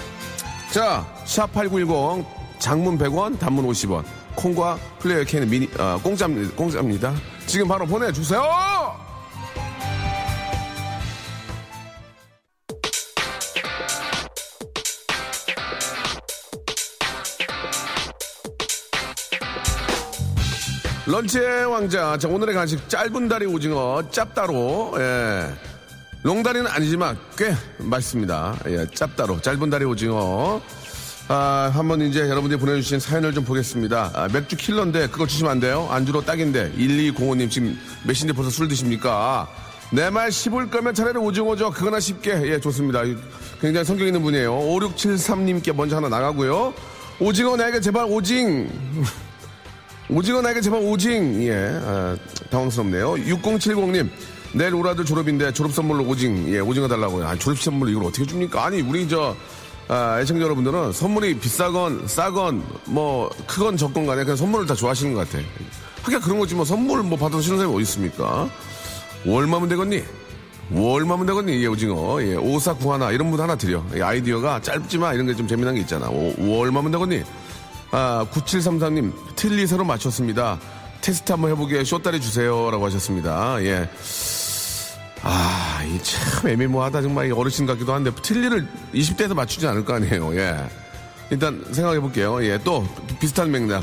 자, 0.74 1.06
샵8910 1.24 2.26
장문 2.58 2.98
100원, 2.98 3.38
단문 3.38 3.64
50원. 3.64 4.02
콩과 4.34 4.76
플레이어 4.98 5.22
K는 5.22 5.48
미니, 5.48 5.70
아, 5.78 6.00
공짜입니다. 6.02 6.56
공짜입니다. 6.56 7.14
지금 7.46 7.68
바로 7.68 7.86
보내주세요! 7.86 8.42
런치의 21.06 21.66
왕자. 21.66 22.18
자, 22.18 22.26
오늘의 22.26 22.52
간식 22.52 22.88
짧은 22.88 23.28
다리 23.28 23.46
오징어 23.46 24.02
짭따로. 24.10 24.94
예. 24.98 25.73
롱다리는 26.24 26.66
아니지만 26.66 27.18
꽤 27.36 27.54
맛있습니다. 27.78 28.56
예, 28.68 28.86
짭따로. 28.94 29.40
짧은 29.42 29.68
다리 29.68 29.84
오징어. 29.84 30.60
아, 31.28 31.70
한번 31.74 32.00
이제 32.00 32.20
여러분들이 32.20 32.58
보내주신 32.58 32.98
사연을 32.98 33.34
좀 33.34 33.44
보겠습니다. 33.44 34.10
아, 34.14 34.28
맥주 34.32 34.56
킬러인데 34.56 35.08
그거 35.08 35.26
주시면 35.26 35.52
안 35.52 35.60
돼요? 35.60 35.86
안주로 35.90 36.22
딱인데. 36.22 36.72
1205님 36.78 37.50
지금 37.50 37.78
몇 38.06 38.14
시인데 38.14 38.32
벌써 38.32 38.48
술 38.50 38.68
드십니까? 38.68 39.46
내 39.92 40.08
말 40.10 40.32
씹을 40.32 40.70
거면 40.70 40.94
차라리 40.94 41.18
오징어죠. 41.18 41.70
그거나 41.72 42.00
쉽게. 42.00 42.30
예, 42.44 42.58
좋습니다. 42.58 43.02
굉장히 43.60 43.84
성격 43.84 44.06
있는 44.06 44.22
분이에요. 44.22 44.50
5673님께 44.54 45.74
먼저 45.74 45.96
하나 45.96 46.08
나가고요. 46.08 46.72
오징어 47.20 47.54
내게 47.56 47.80
제발 47.82 48.06
오징. 48.06 48.68
오징어 50.08 50.40
나에게 50.40 50.62
제발 50.62 50.80
오징. 50.82 51.42
예, 51.46 51.68
아, 51.84 52.16
당황스럽네요. 52.50 53.12
6070님. 53.12 54.08
내일 54.54 54.74
오라들 54.74 55.04
졸업인데 55.04 55.52
졸업 55.52 55.72
선물로 55.72 56.04
오징. 56.04 56.48
예, 56.52 56.60
오징어 56.60 56.88
달라고요. 56.88 57.26
아, 57.26 57.36
졸업 57.36 57.58
선물 57.60 57.90
이걸 57.90 58.04
어떻게 58.04 58.24
줍니까? 58.24 58.64
아니, 58.64 58.80
우리 58.82 59.08
저, 59.08 59.34
아, 59.88 60.20
애청자 60.20 60.44
여러분들은 60.44 60.92
선물이 60.92 61.38
비싸건, 61.40 62.06
싸건, 62.06 62.64
뭐, 62.86 63.28
크건 63.46 63.76
적건 63.76 64.06
간에 64.06 64.22
그냥 64.22 64.36
선물을 64.36 64.66
다 64.66 64.74
좋아하시는 64.74 65.12
것 65.14 65.28
같아. 65.28 65.44
하긴 66.02 66.20
그런 66.20 66.38
거지 66.38 66.54
뭐 66.54 66.64
선물 66.64 67.02
뭐 67.02 67.18
받아서 67.18 67.40
싫은 67.42 67.56
사람이 67.58 67.74
어디 67.74 67.82
있습니까? 67.82 68.48
얼마면 69.26 69.68
되겠니? 69.70 70.04
얼마면 70.74 71.26
되겠니? 71.26 71.62
예, 71.62 71.66
오징어. 71.66 72.22
예, 72.22 72.36
5491 72.36 73.12
이런 73.14 73.30
분 73.30 73.40
하나 73.40 73.56
드려. 73.56 73.82
예, 73.94 74.02
아이디어가 74.02 74.60
짧지만 74.60 75.14
이런 75.14 75.26
게 75.26 75.34
좀 75.34 75.48
재미난 75.48 75.74
게 75.74 75.80
있잖아. 75.80 76.08
오, 76.08 76.60
얼마면 76.60 76.92
되겠니? 76.92 77.22
아, 77.90 78.26
9733님, 78.32 79.12
틀리서로 79.34 79.84
맞췄습니다. 79.84 80.58
테스트 81.00 81.32
한번 81.32 81.50
해보게 81.52 81.84
쇼다리 81.84 82.20
주세요. 82.20 82.70
라고 82.70 82.86
하셨습니다. 82.86 83.62
예. 83.64 83.88
아, 85.26 85.82
이 85.86 85.98
참 86.02 86.48
애매모하다. 86.50 87.00
정말 87.02 87.28
이 87.28 87.30
어르신 87.32 87.64
같기도 87.66 87.94
한데, 87.94 88.10
틀리를 88.22 88.68
20대에서 88.94 89.34
맞추지 89.34 89.66
않을 89.66 89.84
거 89.84 89.94
아니에요. 89.94 90.34
예. 90.36 90.56
일단 91.30 91.64
생각해 91.72 91.98
볼게요. 92.00 92.44
예, 92.44 92.58
또 92.62 92.86
비슷한 93.20 93.50
맥락. 93.50 93.82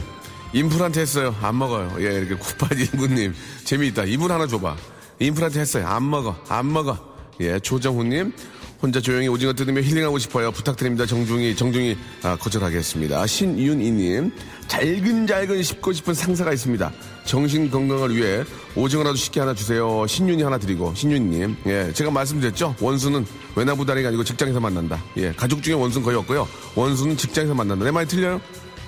임플란트 0.53 0.99
했어요. 0.99 1.35
안 1.41 1.57
먹어요. 1.57 1.95
예, 1.99 2.13
이렇게 2.19 2.35
9819님. 2.35 3.33
재미있다. 3.65 4.03
이분 4.03 4.29
하나 4.31 4.45
줘봐. 4.45 4.75
임플란트 5.19 5.57
했어요. 5.57 5.87
안 5.87 6.07
먹어. 6.09 6.35
안 6.49 6.71
먹어. 6.71 6.97
예, 7.39 7.59
조정훈님. 7.59 8.33
혼자 8.81 8.99
조용히 8.99 9.27
오징어 9.27 9.53
뜯으며 9.53 9.81
힐링하고 9.81 10.17
싶어요. 10.17 10.51
부탁드립니다. 10.51 11.05
정중히, 11.05 11.55
정중히, 11.55 11.95
아, 12.23 12.35
거절하겠습니다. 12.35 13.27
신윤이님. 13.27 14.31
잘근잘근 14.67 15.61
씹고 15.61 15.93
싶은 15.93 16.13
상사가 16.13 16.51
있습니다. 16.51 16.91
정신 17.25 17.69
건강을 17.69 18.15
위해 18.15 18.43
오징어라도 18.75 19.15
쉽게 19.15 19.39
하나 19.39 19.53
주세요. 19.53 20.07
신윤이 20.07 20.41
하나 20.41 20.57
드리고, 20.57 20.93
신윤님. 20.95 21.57
예, 21.67 21.91
제가 21.93 22.09
말씀드렸죠? 22.09 22.75
원수는 22.79 23.25
외나부다리가 23.55 24.07
아니고 24.09 24.23
직장에서 24.23 24.59
만난다. 24.59 25.03
예, 25.17 25.31
가족 25.33 25.61
중에 25.61 25.75
원수는 25.75 26.03
거의 26.03 26.17
없고요. 26.17 26.47
원수는 26.75 27.17
직장에서 27.17 27.53
만난다. 27.53 27.85
내 27.85 27.91
말이 27.91 28.07
틀려요? 28.07 28.41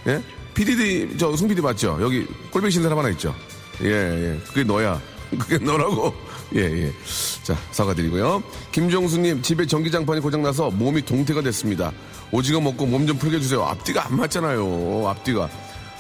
예? 0.08 0.24
PDD, 0.56 1.18
저, 1.18 1.36
송 1.36 1.48
PD 1.48 1.62
맞죠? 1.62 1.98
여기 2.02 2.26
꼴뱅이 2.52 2.72
신 2.72 2.82
사람 2.82 2.98
하나 2.98 3.10
있죠? 3.10 3.36
예, 3.84 3.90
예. 3.90 4.40
그게 4.48 4.64
너야. 4.64 5.00
그게 5.38 5.58
너라고. 5.58 6.14
예, 6.56 6.60
예. 6.62 6.94
자, 7.42 7.58
사과드리고요. 7.72 8.44
김종수님, 8.72 9.42
집에 9.42 9.66
전기장판이 9.66 10.22
고장나서 10.22 10.70
몸이 10.72 11.04
동태가 11.04 11.42
됐습니다. 11.42 11.92
오징어 12.32 12.60
먹고 12.62 12.86
몸 12.86 13.08
좀 13.08 13.18
풀게 13.18 13.38
해주세요. 13.38 13.64
앞뒤가 13.64 14.06
안 14.06 14.16
맞잖아요. 14.18 15.08
앞뒤가. 15.08 15.50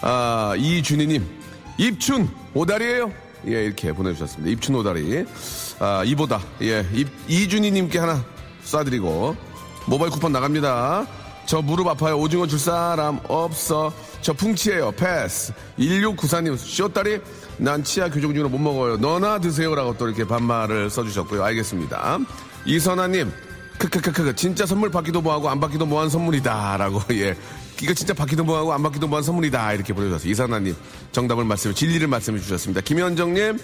아, 0.01 0.53
이준희님, 0.57 1.25
입춘 1.77 2.29
오다리예요 2.53 3.11
예, 3.47 3.65
이렇게 3.65 3.91
보내주셨습니다. 3.91 4.51
입춘 4.51 4.75
오다리. 4.75 5.25
아, 5.79 6.03
이보다. 6.05 6.41
예, 6.61 6.85
이, 6.93 7.05
이준희님께 7.27 7.99
하나 7.99 8.23
쏴드리고. 8.63 9.35
모바일 9.87 10.11
쿠폰 10.11 10.31
나갑니다. 10.31 11.05
저 11.45 11.61
무릎 11.61 11.87
아파요. 11.87 12.17
오징어 12.17 12.47
줄 12.47 12.59
사람 12.59 13.19
없어. 13.27 13.93
저 14.21 14.33
풍치예요. 14.33 14.91
패스. 14.93 15.53
1694님, 15.77 16.57
쇼다리? 16.57 17.19
난 17.57 17.83
치아 17.83 18.09
교정 18.09 18.33
중으로 18.33 18.49
못 18.49 18.57
먹어요. 18.57 18.97
너나 18.97 19.39
드세요라고 19.39 19.97
또 19.97 20.07
이렇게 20.07 20.25
반말을 20.25 20.89
써주셨고요. 20.89 21.43
알겠습니다. 21.43 22.19
이선아님, 22.65 23.31
크크크크 23.89 24.35
진짜 24.35 24.65
선물 24.65 24.89
받기도 24.89 25.21
뭐하고 25.21 25.49
안 25.49 25.59
받기도 25.59 25.85
뭐한 25.85 26.09
선물이다라고 26.09 27.01
예. 27.15 27.35
이거 27.81 27.93
진짜 27.93 28.13
받기도 28.13 28.43
뭐하고 28.43 28.71
안 28.71 28.81
받기도 28.81 29.07
뭐한 29.07 29.23
선물이다. 29.23 29.73
이렇게 29.73 29.93
보내주셨어요. 29.93 30.31
이선아님 30.31 30.75
정답을 31.11 31.43
말씀해 31.43 31.73
진리를 31.73 32.07
말씀해 32.07 32.39
주셨습니다. 32.39 32.81
김현정님 32.81 33.59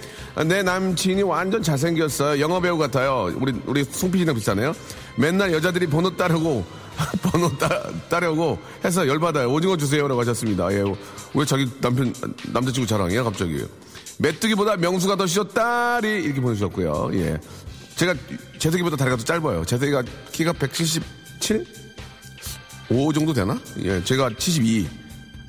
내 0.48 0.64
남친이 0.64 1.24
완전 1.24 1.64
잘생겼어요. 1.64 2.42
영화 2.42 2.60
배우 2.60 2.78
같아요. 2.78 3.32
우리 3.36 3.54
우리 3.66 3.84
송피디랑 3.84 4.36
비슷하네요. 4.36 4.74
맨날 5.16 5.54
여자들이 5.54 5.88
번호 5.88 6.16
따르고 6.16 6.66
번호 7.22 7.58
따, 7.58 7.70
따려고 8.10 8.58
해서 8.84 9.08
열받아요. 9.08 9.50
오징어 9.50 9.78
주세요라고 9.78 10.20
하셨습니다. 10.22 10.70
예왜 10.74 11.46
자기 11.46 11.70
남편 11.80 12.14
남자친구 12.52 12.88
자랑이야 12.88 13.24
갑자기. 13.24 13.64
메뚜기보다 14.18 14.76
명수가 14.76 15.16
더 15.16 15.26
쉬었다리. 15.26 16.10
이렇게 16.10 16.42
보내주셨고요. 16.42 17.12
예 17.14 17.40
제가 18.00 18.16
재석이보다 18.60 18.96
다리가 18.96 19.18
더 19.18 19.24
짧아요. 19.26 19.66
재석이가 19.66 20.04
키가 20.32 20.54
177? 20.54 21.66
5 22.90 23.12
정도 23.12 23.34
되나? 23.34 23.60
예, 23.80 24.02
제가 24.02 24.30
72. 24.38 24.88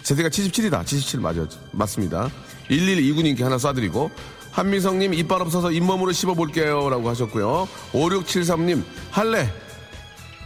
재석이가 0.02 0.28
77이다. 0.30 0.84
77 0.84 1.20
맞아. 1.20 1.46
맞습니다. 1.70 2.28
1129님께 2.68 3.42
하나 3.42 3.56
쏴드리고 3.56 4.10
한미성님 4.50 5.14
이빨 5.14 5.40
없어서 5.42 5.70
잇몸으로 5.70 6.10
씹어볼게요. 6.10 6.90
라고 6.90 7.08
하셨고요. 7.08 7.68
5673님 7.92 8.82
할래. 9.12 9.48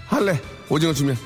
할래. 0.07 0.39
오징어 0.69 0.93
주면. 0.93 1.17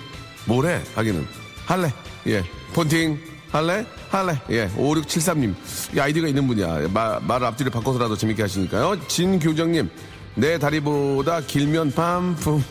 뭐래? 0.44 0.80
하기는. 0.94 1.26
할래. 1.66 1.92
예. 2.28 2.44
폰팅 2.72 3.18
할래? 3.50 3.84
할래? 4.10 4.40
예. 4.50 4.68
5673님. 4.76 5.56
이 5.96 5.98
아이디가 5.98 6.28
있는 6.28 6.46
분이야. 6.46 6.86
마, 6.94 7.18
말을 7.18 7.48
앞뒤를 7.48 7.72
바꿔서라도 7.72 8.16
재밌게 8.16 8.42
하시니까요. 8.42 9.08
진교정님. 9.08 9.90
내 10.38 10.56
다리보다 10.58 11.40
길면 11.40 11.92
반품. 11.92 12.62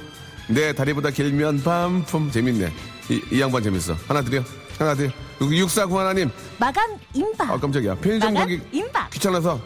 내 0.47 0.71
다리보다 0.73 1.09
길면 1.11 1.63
반품. 1.63 2.31
재밌네. 2.31 2.71
이, 3.09 3.21
이 3.31 3.41
양반 3.41 3.61
재밌어. 3.61 3.95
하나 4.07 4.21
드려. 4.21 4.41
하나 4.79 4.95
드려. 4.95 5.11
여기 5.41 5.61
6491님. 5.63 6.29
마감 6.57 6.97
임박. 7.13 7.51
아, 7.51 7.59
깜짝이야. 7.59 7.95
편의점 7.95 8.33
가기 8.33 8.61
임박. 8.71 9.09
귀찮아서 9.09 9.59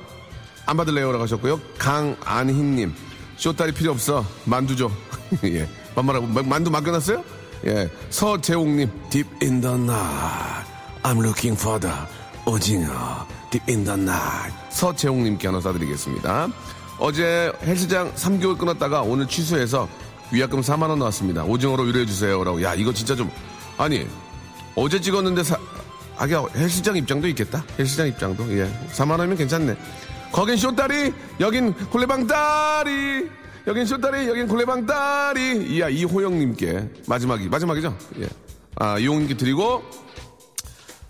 안 0.65 0.77
받을래요라고 0.77 1.23
하셨고요. 1.23 1.59
강안희님. 1.77 2.93
쇼다리 3.37 3.71
필요 3.71 3.91
없어. 3.91 4.25
만두 4.45 4.75
줘. 4.75 4.89
예. 5.45 5.67
마- 5.95 6.03
만두 6.43 6.71
맡겨놨어요? 6.71 7.23
예. 7.67 7.89
서재옥님. 8.09 8.89
Deep 9.11 9.29
in 9.43 9.61
the 9.61 9.75
night. 9.75 10.67
I'm 11.03 11.19
looking 11.21 11.55
for 11.59 11.79
the 11.79 11.95
오징어. 12.47 13.27
Deep 13.51 13.63
in 13.71 13.83
the 13.83 13.99
night. 13.99 14.55
서재옥님께 14.71 15.47
하나 15.47 15.59
쏴드리겠습니다. 15.59 16.51
어제 17.01 17.51
헬스장 17.63 18.13
3개월 18.13 18.55
끊었다가 18.59 19.01
오늘 19.01 19.27
취소해서 19.27 19.89
위약금 20.31 20.61
4만원 20.61 20.99
나왔습니다. 20.99 21.43
오징어로 21.43 21.83
위로해주세요. 21.83 22.43
라고. 22.43 22.61
야, 22.61 22.75
이거 22.75 22.93
진짜 22.93 23.15
좀. 23.15 23.29
아니, 23.75 24.07
어제 24.75 25.01
찍었는데 25.01 25.43
사, 25.43 25.57
아기야 26.15 26.45
헬스장 26.55 26.95
입장도 26.95 27.27
있겠다. 27.29 27.65
헬스장 27.79 28.07
입장도 28.07 28.55
예 28.55 28.71
4만 28.93 29.17
원이면 29.17 29.35
괜찮네. 29.35 29.75
거긴 30.31 30.55
쇼다리, 30.57 31.11
여긴 31.39 31.73
굴레방 31.73 32.27
다리. 32.27 33.27
여긴 33.65 33.85
쇼다리, 33.87 34.27
여긴 34.27 34.47
굴레방 34.47 34.85
다리. 34.85 35.75
이야 35.75 35.89
이호영님께 35.89 36.89
마지막이 37.07 37.49
마지막이죠. 37.49 37.97
예. 38.19 38.27
아 38.75 38.99
이호영님께 38.99 39.37
드리고 39.37 39.83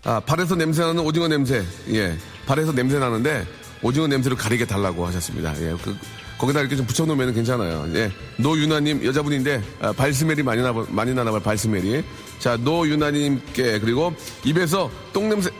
아 0.04 0.20
발에서 0.20 0.56
냄새 0.56 0.80
나는 0.80 1.04
오징어 1.04 1.28
냄새. 1.28 1.62
예. 1.90 2.16
발에서 2.46 2.72
냄새 2.72 2.98
나는데 2.98 3.46
오징어 3.82 4.06
냄새를 4.06 4.36
가리게 4.36 4.64
달라고 4.64 5.06
하셨습니다. 5.06 5.54
예. 5.60 5.76
그, 5.82 5.96
거기다 6.38 6.60
이렇게 6.60 6.76
좀 6.76 6.86
붙여놓으면 6.86 7.34
괜찮아요. 7.34 7.88
예. 7.94 8.10
노유나님 8.36 9.04
여자분인데 9.04 9.62
아, 9.80 9.92
발스멜이 9.92 10.42
많이 10.42 10.62
나 10.62 10.72
많이 10.88 11.12
나나 11.14 11.30
봐요. 11.30 11.40
발스멜이. 11.40 12.02
자 12.38 12.56
노유나님께 12.56 13.78
그리고 13.80 14.14
입에서 14.44 14.90
똥 15.12 15.28
냄새 15.28 15.50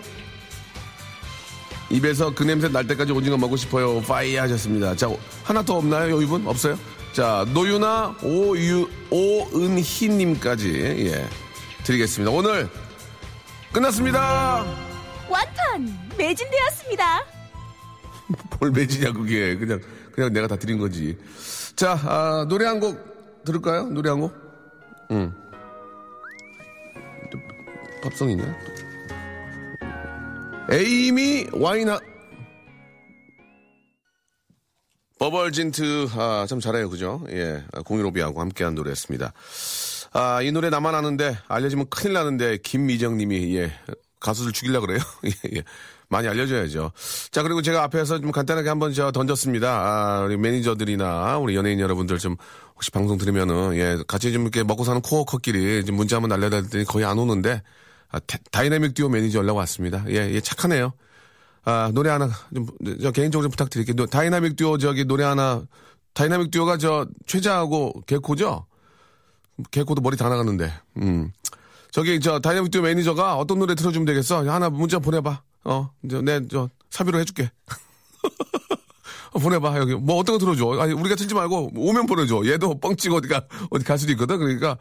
입에서 1.91 2.35
그 2.35 2.43
냄새 2.43 2.69
날 2.69 2.87
때까지 2.87 3.13
오징어 3.13 3.37
먹고 3.37 3.57
싶어요. 3.57 4.01
파이 4.01 4.37
하셨습니다. 4.37 4.97
자 4.97 5.09
하나 5.45 5.63
더 5.63 5.77
없나요? 5.77 6.15
여기분 6.15 6.47
없어요? 6.47 6.79
자 7.13 7.45
노유나 7.53 8.17
오유 8.23 8.89
오은희님까지 9.11 10.71
예 11.11 11.29
드리겠습니다. 11.85 12.31
오늘 12.31 12.69
끝났습니다. 13.73 14.65
완판 15.29 16.11
매진되었습니다. 16.17 17.42
뭘 18.61 18.71
매지냐 18.71 19.13
그게 19.13 19.57
그냥 19.57 19.81
그냥 20.13 20.33
내가 20.33 20.47
다 20.47 20.57
드린 20.57 20.79
거지. 20.79 21.19
자 21.77 21.93
아, 22.05 22.47
노래 22.49 22.67
한 22.67 22.81
곡 22.81 23.45
들을까요? 23.45 23.85
노래 23.89 24.11
한 24.11 24.21
곡. 24.21 24.33
응. 25.11 25.33
또 27.31 27.39
팝송이냐? 28.09 28.57
에이미 30.71 31.49
와이나 31.53 31.99
버벌진트 35.19 36.09
아, 36.15 36.47
참 36.49 36.61
잘해요 36.61 36.89
그죠? 36.91 37.25
예 37.31 37.63
공유로비하고 37.85 38.41
함께한 38.41 38.75
노래였습니다. 38.75 39.33
아, 40.13 40.43
이 40.43 40.51
노래 40.53 40.69
나만 40.71 40.95
아는데 40.95 41.37
알려지면 41.49 41.87
큰일 41.91 42.15
나는데 42.15 42.59
김미정님이 42.59 43.57
예 43.57 43.73
가수들 44.21 44.53
죽일라 44.53 44.81
그래요. 44.81 44.99
예, 45.27 45.57
예. 45.59 45.63
많이 46.13 46.29
알려줘야죠. 46.29 46.93
자 47.33 47.43
그리고 47.43 47.63
제가 47.63 47.83
앞에서 47.85 48.21
좀 48.21 48.31
간단하게 48.31 48.69
한번 48.69 48.93
저 48.93 49.11
던졌습니다. 49.11 49.69
아, 49.69 50.21
우리 50.25 50.37
매니저들이나 50.37 51.39
우리 51.39 51.57
연예인 51.57 51.81
여러분들 51.81 52.19
좀 52.19 52.37
혹시 52.75 52.91
방송 52.93 53.19
들으면은 53.19 53.75
예 53.77 53.99
같이 54.07 54.33
좀 54.33 54.43
이렇게 54.43 54.63
먹고 54.63 54.85
사는 54.85 55.01
코어커끼리 55.01 55.85
좀 55.85 55.97
문자 55.97 56.17
한번 56.17 56.29
날려달더니 56.29 56.85
거의 56.85 57.05
안 57.05 57.19
오는데 57.19 57.63
아, 58.11 58.19
타- 58.21 58.39
다이나믹 58.53 58.95
듀오 58.95 59.09
매니저 59.09 59.39
연락 59.41 59.57
왔습니다. 59.57 60.05
예, 60.09 60.33
예 60.35 60.41
착하네요. 60.41 60.93
아, 61.65 61.91
노래 61.95 62.11
하나, 62.11 62.29
좀, 62.55 62.67
저 63.01 63.11
개인적으로 63.13 63.45
좀 63.47 63.51
부탁드릴게요. 63.53 63.95
노- 63.97 64.07
다이나믹 64.07 64.57
듀오 64.57 64.77
저기 64.79 65.05
노래 65.05 65.25
하나, 65.25 65.63
다이나믹 66.13 66.51
듀오가 66.51 66.77
저 66.77 67.07
최자하고 67.27 68.03
개코죠? 68.07 68.67
개코도 69.71 70.03
머리 70.03 70.17
다 70.17 70.29
나갔는데, 70.29 70.73
음. 70.99 71.31
저기 71.93 72.19
저 72.21 72.41
다이나믹 72.41 72.71
듀오 72.73 72.83
매니저가 72.83 73.37
어떤 73.37 73.61
노래 73.61 73.75
틀어주면 73.77 74.05
되겠어? 74.07 74.45
하나 74.51 74.71
문자 74.71 74.99
보내봐. 74.99 75.41
어, 75.65 75.91
저, 76.11 76.23
내, 76.23 76.41
저, 76.49 76.69
사비로 76.91 77.19
해줄게. 77.19 77.51
어, 79.33 79.39
보내봐, 79.39 79.79
여기. 79.79 79.95
뭐 79.95 80.17
어떤 80.17 80.35
거 80.35 80.39
틀어줘. 80.39 80.81
아니, 80.81 80.93
우리가 80.93 81.17
틀지 81.17 81.35
말고 81.35 81.73
오면 81.75 82.07
보내줘. 82.07 82.43
얘도 82.47 82.81
뻥치고 82.81 83.17
어디가, 83.17 83.47
어디 83.71 83.85
갈 83.85 83.99
수도 83.99 84.13
있거든. 84.13 84.39
그러니까 84.39 84.77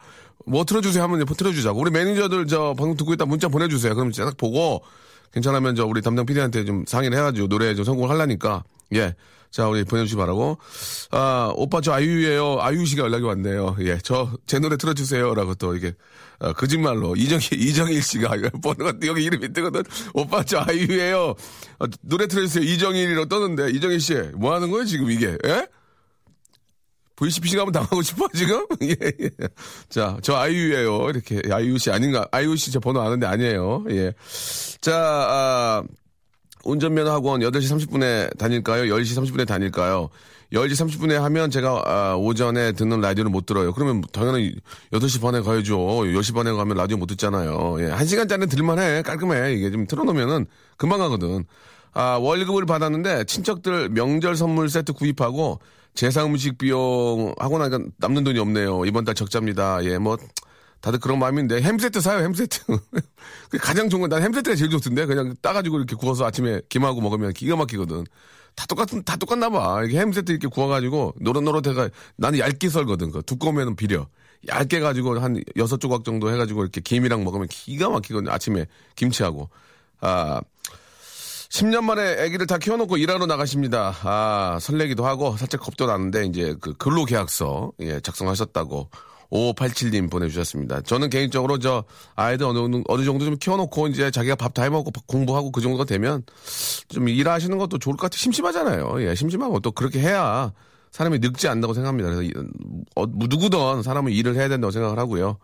뭐 0.46 0.64
틀어주세요 0.64 1.02
하면 1.02 1.22
이제 1.22 1.34
틀어주자고. 1.34 1.80
우리 1.80 1.90
매니저들 1.90 2.46
저 2.46 2.74
방송 2.76 2.96
듣고 2.96 3.12
있다 3.14 3.24
문자 3.24 3.48
보내주세요. 3.48 3.94
그럼 3.94 4.12
딱 4.12 4.36
보고 4.36 4.82
괜찮으면 5.32 5.74
저 5.74 5.86
우리 5.86 6.02
담당 6.02 6.26
PD한테 6.26 6.64
좀 6.64 6.84
상의를 6.86 7.16
해가지고 7.16 7.48
노래 7.48 7.74
좀 7.74 7.84
성공을 7.84 8.10
하려니까. 8.10 8.64
예. 8.94 9.14
자, 9.52 9.68
우리 9.68 9.84
보내주시 9.84 10.14
기 10.14 10.18
바라고. 10.18 10.58
아, 11.10 11.52
오빠 11.54 11.80
저 11.82 11.92
아이유예요. 11.92 12.58
아이유 12.60 12.86
씨가 12.86 13.04
연락이 13.04 13.22
왔네요. 13.24 13.76
예. 13.80 13.98
저 13.98 14.30
제 14.46 14.58
노래 14.58 14.76
틀어주세요. 14.78 15.34
라고 15.34 15.54
또 15.54 15.76
이게, 15.76 15.94
어, 16.40 16.52
거짓말로. 16.54 17.14
이정희, 17.14 17.48
이정일 17.60 18.02
씨가 18.02 18.30
것 18.38 18.96
여기 19.06 19.24
이름이 19.24 19.52
뜨거든. 19.52 19.82
오빠 20.14 20.42
저 20.42 20.64
아이유예요. 20.66 21.34
어, 21.78 21.84
노래 22.00 22.26
틀어주세요. 22.26 22.64
이정일이라고 22.64 23.28
떠는데. 23.28 23.70
이정일 23.72 24.00
씨, 24.00 24.14
뭐 24.34 24.54
하는 24.54 24.70
거예요, 24.70 24.86
지금 24.86 25.10
이게? 25.10 25.36
예? 25.46 25.66
VCPC 27.16 27.56
가면 27.56 27.72
당하고 27.72 28.00
싶어, 28.02 28.26
지금? 28.34 28.66
예, 28.82 28.96
예. 29.20 29.30
자, 29.90 30.16
저 30.22 30.34
아이유예요. 30.34 31.10
이렇게. 31.10 31.42
아이유 31.52 31.76
씨 31.78 31.90
아닌가? 31.90 32.26
아이유 32.32 32.56
씨 32.56 32.72
저 32.72 32.80
번호 32.80 33.02
아는데 33.02 33.26
아니에요. 33.26 33.84
예. 33.90 34.12
자, 34.80 34.96
아, 34.96 35.82
운전면허 36.64 37.10
학원 37.10 37.40
8시 37.40 37.88
30분에 37.90 38.36
다닐까요? 38.38 38.84
10시 38.84 39.18
30분에 39.20 39.46
다닐까요? 39.46 40.08
10시 40.52 40.86
30분에 40.86 41.14
하면 41.14 41.50
제가 41.50 41.82
아, 41.86 42.14
오전에 42.16 42.72
듣는 42.72 43.00
라디오를 43.00 43.30
못 43.30 43.46
들어요. 43.46 43.72
그러면 43.72 44.02
당연히 44.12 44.54
8시 44.92 45.22
반에 45.22 45.40
가야죠. 45.40 45.76
10시 45.78 46.34
반에 46.34 46.52
가면 46.52 46.76
라디오 46.76 46.98
못 46.98 47.06
듣잖아요. 47.06 47.76
예, 47.80 47.90
1시간짜리 47.90 48.50
들만해. 48.50 49.02
깔끔해. 49.02 49.54
이게 49.54 49.70
좀 49.70 49.86
틀어놓으면은 49.86 50.46
금방 50.76 50.98
가거든. 50.98 51.44
아, 51.94 52.18
월급을 52.20 52.66
받았는데 52.66 53.24
친척들 53.24 53.90
명절 53.90 54.36
선물 54.36 54.68
세트 54.68 54.92
구입하고 54.92 55.60
제사 55.94 56.24
음식 56.24 56.58
비용 56.58 57.34
하고 57.38 57.58
나니까 57.58 57.80
남는 57.98 58.24
돈이 58.24 58.38
없네요. 58.38 58.84
이번 58.84 59.04
달 59.04 59.14
적자입니다. 59.14 59.84
예, 59.84 59.98
뭐 59.98 60.16
다들 60.82 60.98
그런 60.98 61.18
마음인데 61.18 61.62
햄 61.62 61.78
세트 61.78 62.00
사요 62.02 62.22
햄 62.22 62.34
세트. 62.34 62.60
그게 63.48 63.58
가장 63.58 63.88
좋은 63.88 64.02
건 64.02 64.10
난 64.10 64.22
햄 64.22 64.32
세트가 64.34 64.56
제일 64.56 64.70
좋던데 64.70 65.06
그냥 65.06 65.34
따가지고 65.40 65.78
이렇게 65.78 65.96
구워서 65.96 66.26
아침에 66.26 66.60
김하고 66.68 67.00
먹으면 67.00 67.32
기가 67.32 67.56
막히거든. 67.56 68.04
다 68.54 68.66
똑같은 68.66 69.02
다 69.04 69.16
똑같나 69.16 69.48
봐. 69.48 69.80
이렇게 69.80 69.98
햄 69.98 70.12
세트 70.12 70.32
이렇게 70.32 70.48
구워가지고 70.48 71.14
노릇노릇해가 71.20 71.88
나는 72.16 72.38
얇게 72.40 72.68
썰거든 72.68 73.12
그 73.12 73.22
두꺼우면 73.24 73.76
비려. 73.76 74.06
얇게 74.48 74.80
가지고 74.80 75.20
한 75.20 75.40
여섯 75.56 75.78
조각 75.80 76.04
정도 76.04 76.30
해가지고 76.32 76.62
이렇게 76.62 76.80
김이랑 76.80 77.22
먹으면 77.24 77.46
기가 77.48 77.88
막히거든 77.88 78.30
아침에 78.30 78.66
김치하고. 78.96 79.48
아 80.00 80.40
10년 81.50 81.84
만에 81.84 82.18
아기를 82.22 82.46
다 82.46 82.56
키워놓고 82.58 82.96
일하러 82.96 83.26
나가십니다. 83.26 83.94
아, 84.04 84.58
설레기도 84.60 85.04
하고 85.06 85.36
살짝 85.36 85.60
겁도 85.60 85.86
나는데 85.86 86.24
이제 86.24 86.54
그 86.60 86.72
근로계약서 86.74 87.72
예, 87.80 88.00
작성하셨다고 88.00 88.88
5587님 89.32 90.10
보내주셨습니다. 90.10 90.82
저는 90.82 91.08
개인적으로 91.10 91.58
저 91.58 91.84
아이들 92.14 92.46
어느, 92.46 92.82
어느 92.86 93.04
정도 93.04 93.24
좀 93.24 93.36
키워놓고 93.38 93.88
이제 93.88 94.10
자기가 94.10 94.34
밥 94.36 94.52
다 94.52 94.64
해먹고 94.64 94.90
공부하고 95.06 95.50
그 95.50 95.62
정도가 95.62 95.84
되면 95.84 96.22
좀 96.88 97.08
일하시는 97.08 97.56
것도 97.56 97.78
좋을 97.78 97.96
것 97.96 98.02
같아요. 98.02 98.18
심심하잖아요. 98.18 99.02
예, 99.02 99.14
심심하고 99.14 99.60
또 99.60 99.72
그렇게 99.72 99.98
해야 99.98 100.52
사람이 100.90 101.20
늙지 101.20 101.48
않는다고 101.48 101.72
생각합니다. 101.72 102.10
그래서 102.10 102.22
이- 102.22 102.32
어, 102.96 103.06
누구든 103.06 103.82
사람은 103.82 104.12
일을 104.12 104.34
해야 104.36 104.48
된다고 104.50 104.70
생각을 104.70 104.98
하고요. 104.98 105.38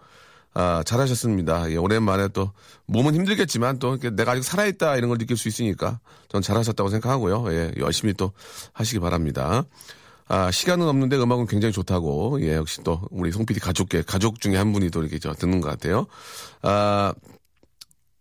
아, 0.52 0.82
잘하셨습니다. 0.84 1.70
예, 1.70 1.76
오랜만에 1.76 2.28
또 2.28 2.52
몸은 2.86 3.14
힘들겠지만 3.14 3.78
또 3.78 3.96
내가 3.98 4.32
아직 4.32 4.42
살아있다 4.44 4.96
이런 4.96 5.08
걸 5.08 5.16
느낄 5.16 5.38
수 5.38 5.48
있으니까 5.48 6.00
전 6.28 6.42
잘하셨다고 6.42 6.90
생각하고요. 6.90 7.46
예, 7.52 7.72
열심히 7.78 8.12
또 8.12 8.32
하시기 8.74 8.98
바랍니다. 9.00 9.64
아, 10.28 10.50
시간은 10.50 10.86
없는데 10.86 11.16
음악은 11.16 11.46
굉장히 11.46 11.72
좋다고. 11.72 12.40
예, 12.42 12.54
역시 12.54 12.82
또 12.84 13.00
우리 13.10 13.32
송 13.32 13.46
PD 13.46 13.60
가족계 13.60 14.02
가족 14.02 14.40
중에 14.40 14.56
한 14.56 14.72
분이 14.72 14.90
또 14.90 15.00
이렇게 15.00 15.18
저 15.18 15.32
듣는 15.32 15.60
것 15.60 15.68
같아요. 15.70 16.06
아, 16.62 17.12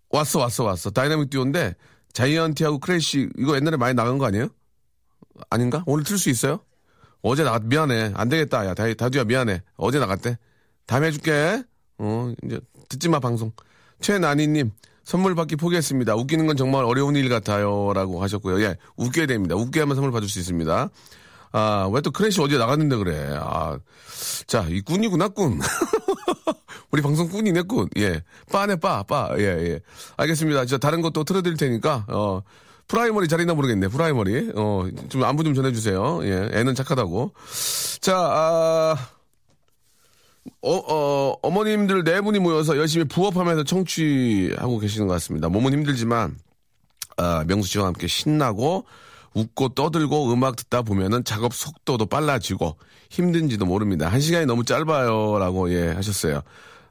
왔어, 0.09 0.39
왔어, 0.39 0.63
왔어. 0.63 0.89
다이나믹 0.89 1.29
듀오인데 1.29 1.75
자이언티하고 2.13 2.79
크래쉬 2.79 3.29
이거 3.37 3.55
옛날에 3.57 3.75
많이 3.75 3.93
나간 3.93 4.17
거 4.17 4.25
아니에요? 4.25 4.47
아닌가? 5.49 5.83
오늘 5.85 6.03
틀 6.05 6.17
수 6.17 6.29
있어요? 6.29 6.61
어제 7.21 7.43
나갔 7.43 7.65
미안해. 7.65 8.13
안 8.15 8.29
되겠다. 8.29 8.65
야, 8.65 8.73
다, 8.73 8.91
다두야 8.93 9.25
미안해. 9.25 9.61
어제 9.75 9.99
나갔대. 9.99 10.37
다음에 10.85 11.07
해줄게. 11.07 11.61
어, 11.97 12.31
이제 12.45 12.59
듣지 12.87 13.09
마 13.09 13.19
방송. 13.19 13.51
최나니님, 13.99 14.71
선물 15.03 15.35
받기 15.35 15.57
포기했습니다. 15.57 16.15
웃기는 16.15 16.47
건 16.47 16.55
정말 16.55 16.85
어려운 16.85 17.15
일 17.17 17.27
같아요. 17.27 17.91
라고 17.93 18.23
하셨고요. 18.23 18.61
예, 18.61 18.77
웃겨야 18.95 19.25
됩니다. 19.25 19.55
웃겨야만 19.55 19.95
선물 19.95 20.11
받을 20.11 20.29
수 20.29 20.39
있습니다. 20.39 20.89
아, 21.51 21.89
왜 21.91 22.01
또 22.01 22.11
크래시 22.11 22.41
어디에 22.41 22.57
나갔는데 22.57 22.95
그래. 22.97 23.35
아, 23.39 23.77
자, 24.47 24.65
이 24.69 24.81
꾼이구나, 24.81 25.29
꾼. 25.29 25.59
우리 26.91 27.01
방송 27.01 27.27
꾼이네, 27.29 27.63
꾼. 27.63 27.89
예. 27.97 28.21
빠네, 28.51 28.75
빠, 28.77 29.03
빠. 29.03 29.29
예, 29.37 29.43
예. 29.43 29.79
알겠습니다. 30.17 30.65
저 30.65 30.77
다른 30.77 31.01
것도 31.01 31.23
틀어드릴 31.23 31.57
테니까, 31.57 32.05
어, 32.09 32.41
프라이머리 32.87 33.27
잘 33.27 33.41
있나 33.41 33.53
모르겠네, 33.53 33.87
프라이머리. 33.89 34.51
어, 34.55 34.87
좀 35.09 35.23
안부 35.23 35.43
좀 35.43 35.53
전해주세요. 35.53 36.19
예, 36.23 36.49
애는 36.53 36.75
착하다고. 36.75 37.33
자, 37.99 38.15
아, 38.17 38.95
어, 40.61 40.75
어, 40.77 41.35
어머님들 41.41 42.03
네 42.03 42.21
분이 42.21 42.39
모여서 42.39 42.77
열심히 42.77 43.05
부업하면서 43.05 43.63
청취하고 43.63 44.79
계시는 44.79 45.07
것 45.07 45.13
같습니다. 45.15 45.49
몸은 45.49 45.73
힘들지만, 45.73 46.37
아, 47.17 47.43
명수 47.47 47.69
씨와 47.69 47.87
함께 47.87 48.07
신나고, 48.07 48.85
웃고 49.37 49.69
떠들고 49.69 50.33
음악 50.33 50.55
듣다 50.55 50.81
보면은 50.81 51.23
작업 51.23 51.53
속도도 51.53 52.07
빨라지고 52.07 52.77
힘든지도 53.09 53.65
모릅니다. 53.65 54.07
한 54.09 54.19
시간이 54.19 54.45
너무 54.45 54.63
짧아요. 54.65 55.37
라고, 55.39 55.71
예, 55.71 55.91
하셨어요. 55.91 56.41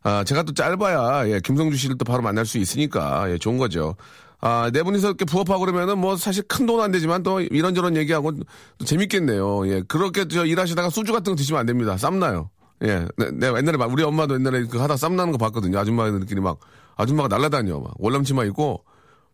아, 0.02 0.22
제가 0.24 0.44
또 0.44 0.54
짧아야, 0.54 1.28
예, 1.28 1.40
김성주 1.44 1.76
씨를 1.76 1.98
또 1.98 2.04
바로 2.04 2.22
만날 2.22 2.46
수 2.46 2.58
있으니까, 2.58 3.30
예, 3.30 3.38
좋은 3.38 3.58
거죠. 3.58 3.96
아, 4.40 4.70
네 4.72 4.82
분이서 4.82 5.08
이렇게 5.08 5.24
부업하고 5.24 5.60
그러면은 5.60 5.98
뭐 5.98 6.16
사실 6.16 6.42
큰 6.44 6.66
돈 6.66 6.80
안 6.80 6.92
되지만 6.92 7.22
또 7.22 7.40
이런저런 7.40 7.96
얘기하고 7.96 8.32
또 8.78 8.84
재밌겠네요. 8.84 9.66
예, 9.68 9.82
그렇게 9.88 10.28
저 10.28 10.44
일하시다가 10.44 10.90
소주 10.90 11.12
같은 11.12 11.32
거 11.32 11.36
드시면 11.36 11.58
안 11.60 11.66
됩니다. 11.66 11.96
쌈나요. 11.96 12.50
예, 12.84 13.06
내, 13.16 13.30
내가 13.32 13.58
옛날에 13.58 13.76
막 13.78 13.90
우리 13.90 14.02
엄마도 14.04 14.34
옛날에 14.34 14.64
그 14.70 14.78
하다 14.78 14.96
쌈 14.98 15.16
나는 15.16 15.32
거 15.32 15.38
봤거든요. 15.38 15.78
아줌마들끼리 15.78 16.40
막 16.40 16.58
아줌마가 16.96 17.28
날라다녀. 17.28 17.80
막 17.80 17.92
월남치마 17.98 18.44
입고 18.44 18.84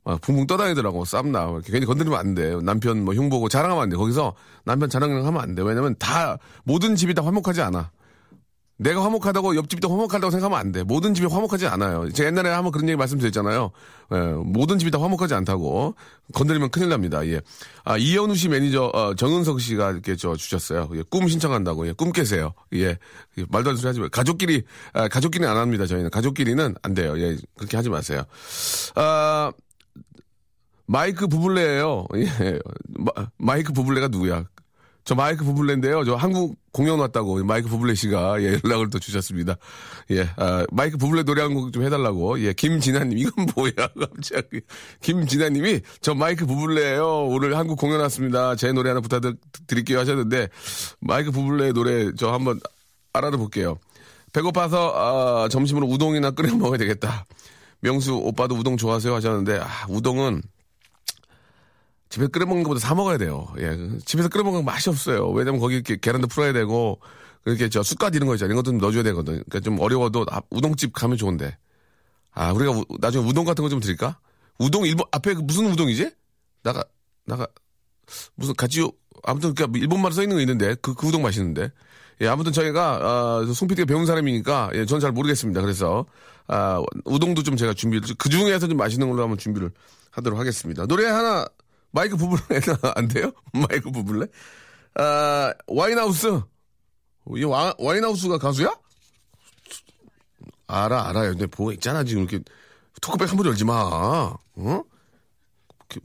막 0.04 0.20
붕붕 0.20 0.46
떠다니더라고. 0.46 1.04
쌈나. 1.04 1.50
이렇게 1.50 1.72
괜히 1.72 1.86
건드리면 1.86 2.18
안 2.18 2.34
돼. 2.34 2.56
남편 2.62 3.04
뭐 3.04 3.14
흉보고 3.14 3.48
자랑하면 3.48 3.82
안 3.82 3.88
돼. 3.88 3.96
거기서 3.96 4.34
남편 4.64 4.90
자랑하면 4.90 5.40
안 5.40 5.54
돼. 5.54 5.62
왜냐면 5.62 5.94
다 5.98 6.38
모든 6.64 6.96
집이 6.96 7.14
다 7.14 7.24
화목하지 7.24 7.62
않아. 7.62 7.90
내가 8.78 9.04
화목하다고 9.04 9.54
옆집도 9.54 9.88
화목하다고 9.88 10.30
생각하면 10.32 10.58
안 10.58 10.72
돼. 10.72 10.82
모든 10.82 11.14
집이 11.14 11.28
화목하지 11.28 11.68
않아요. 11.68 12.10
제가 12.10 12.26
옛날에 12.28 12.50
한번 12.50 12.72
그런 12.72 12.88
얘기 12.88 12.96
말씀드렸잖아요. 12.96 13.70
예, 14.12 14.16
모든 14.44 14.78
집이 14.78 14.90
다 14.90 15.00
화목하지 15.00 15.34
않다고. 15.34 15.94
건드리면 16.34 16.70
큰일 16.70 16.88
납니다. 16.88 17.24
예. 17.28 17.40
아, 17.84 17.96
이현우 17.96 18.34
씨 18.34 18.48
매니저, 18.48 18.90
어, 18.92 19.14
정은석 19.14 19.60
씨가 19.60 19.92
이렇게 19.92 20.16
저 20.16 20.34
주셨어요. 20.34 20.88
예, 20.94 21.02
꿈 21.08 21.28
신청한다고. 21.28 21.86
예, 21.86 21.92
꿈 21.92 22.10
깨세요. 22.10 22.54
예. 22.74 22.98
예, 23.38 23.44
말도 23.50 23.70
안 23.70 23.76
되는 23.76 23.76
소리 23.76 23.86
하지 23.88 24.00
마요. 24.00 24.08
가족끼리, 24.10 24.64
아, 24.94 25.06
가족끼리는 25.06 25.48
안 25.48 25.58
합니다. 25.58 25.86
저희는. 25.86 26.10
가족끼리는 26.10 26.74
안 26.82 26.94
돼요. 26.94 27.16
예, 27.20 27.36
그렇게 27.56 27.76
하지 27.76 27.88
마세요. 27.88 28.24
아, 28.96 29.52
마이크 30.86 31.26
부블레예요 31.26 32.06
예. 32.16 32.58
마, 33.38 33.56
이크 33.56 33.72
부블레가 33.72 34.08
누구야? 34.08 34.44
저 35.04 35.16
마이크 35.16 35.44
부블레인데요. 35.44 36.04
저 36.04 36.14
한국 36.14 36.56
공연 36.70 37.00
왔다고 37.00 37.42
마이크 37.44 37.68
부블레 37.68 37.94
씨가 37.96 38.40
예, 38.42 38.60
연락을 38.62 38.88
또 38.90 39.00
주셨습니다. 39.00 39.56
예, 40.12 40.28
아, 40.36 40.64
마이크 40.70 40.96
부블레 40.96 41.24
노래 41.24 41.42
한 41.42 41.54
곡 41.54 41.72
좀 41.72 41.82
해달라고. 41.82 42.38
예, 42.40 42.52
김진아님 42.52 43.18
이건 43.18 43.46
뭐야 43.56 43.72
갑자기 43.98 44.60
김진아님이 45.00 45.80
저 46.02 46.14
마이크 46.14 46.46
부블레예요. 46.46 47.26
오늘 47.26 47.56
한국 47.58 47.80
공연 47.80 47.98
왔습니다. 48.02 48.54
제 48.54 48.70
노래 48.72 48.90
하나 48.90 49.00
부탁드릴게요 49.00 49.98
하셨는데 49.98 50.48
마이크 51.00 51.32
부블레 51.32 51.72
노래 51.72 52.12
저 52.14 52.30
한번 52.32 52.60
알아도 53.12 53.38
볼게요. 53.38 53.78
배고파서 54.32 54.92
아, 55.44 55.48
점심으로 55.48 55.86
우동이나 55.88 56.30
끓여 56.30 56.54
먹어야 56.54 56.78
되겠다. 56.78 57.26
명수 57.82 58.14
오빠도 58.14 58.54
우동 58.54 58.76
좋아하세요 58.76 59.14
하셨는데 59.14 59.58
아, 59.58 59.86
우동은 59.88 60.42
집에 62.08 62.26
끓여 62.26 62.44
먹는 62.46 62.62
것보다 62.62 62.78
사 62.78 62.94
먹어야 62.94 63.16
돼요. 63.16 63.48
예. 63.58 63.76
집에서 64.04 64.28
끓여 64.28 64.42
먹는 64.44 64.58
건 64.58 64.64
맛이 64.66 64.90
없어요. 64.90 65.30
왜냐면 65.30 65.60
거기 65.60 65.76
이렇게 65.76 65.96
계란도 65.96 66.26
풀어야 66.26 66.52
되고, 66.52 67.00
그렇게 67.42 67.70
저 67.70 67.82
숯갓 67.82 68.14
이런 68.14 68.26
거 68.28 68.34
있잖아요. 68.34 68.52
이런 68.52 68.56
것도 68.62 68.70
좀 68.72 68.78
넣어줘야 68.78 69.02
되거든. 69.02 69.32
그러니까 69.32 69.60
좀 69.60 69.80
어려워도 69.80 70.26
아, 70.30 70.42
우동집 70.50 70.92
가면 70.92 71.16
좋은데. 71.16 71.56
아, 72.32 72.52
우리가 72.52 72.70
우, 72.72 72.84
나중에 73.00 73.26
우동 73.26 73.46
같은 73.46 73.62
거 73.62 73.70
좀 73.70 73.80
드릴까? 73.80 74.18
우동 74.58 74.84
일본, 74.86 75.06
앞에 75.10 75.32
그 75.32 75.40
무슨 75.40 75.72
우동이지? 75.72 76.10
나가, 76.62 76.84
나가, 77.24 77.46
무슨 78.34 78.52
같이, 78.56 78.86
아무튼 79.22 79.54
그니까 79.54 79.72
일본말 79.78 80.12
써 80.12 80.20
있는 80.22 80.36
거 80.36 80.40
있는데, 80.42 80.74
그, 80.82 80.94
그 80.94 81.06
우동 81.06 81.22
맛있는데. 81.22 81.70
예, 82.20 82.28
아무튼 82.28 82.52
저희가, 82.52 82.98
아, 83.02 83.52
송 83.52 83.68
PD가 83.68 83.86
배운 83.86 84.06
사람이니까, 84.06 84.70
예, 84.74 84.86
저는 84.86 85.00
잘 85.00 85.12
모르겠습니다. 85.12 85.60
그래서, 85.60 86.06
아, 86.46 86.82
우동도 87.04 87.42
좀 87.42 87.56
제가 87.56 87.74
준비를, 87.74 88.14
그 88.18 88.28
중에서 88.28 88.68
좀 88.68 88.76
맛있는 88.76 89.08
걸로 89.08 89.22
한번 89.22 89.38
준비를 89.38 89.70
하도록 90.10 90.38
하겠습니다. 90.38 90.86
노래 90.86 91.06
하나 91.06 91.46
마이크 91.90 92.16
부블레 92.16 92.60
안 92.94 93.08
돼요? 93.08 93.32
마이크 93.52 93.90
부블레? 93.90 94.26
아, 94.96 95.52
와인하우스. 95.66 96.40
이 97.36 97.44
와, 97.44 97.74
와인하우스가 97.78 98.38
가수야? 98.38 98.74
알아, 100.66 101.08
알아요. 101.08 101.30
근데 101.30 101.46
보고 101.46 101.72
있잖아, 101.72 102.04
지금 102.04 102.22
이렇게. 102.22 102.42
talkback 103.00 103.30
함부로 103.30 103.50
열지 103.50 103.64
마. 103.64 103.72
어? 103.82 104.84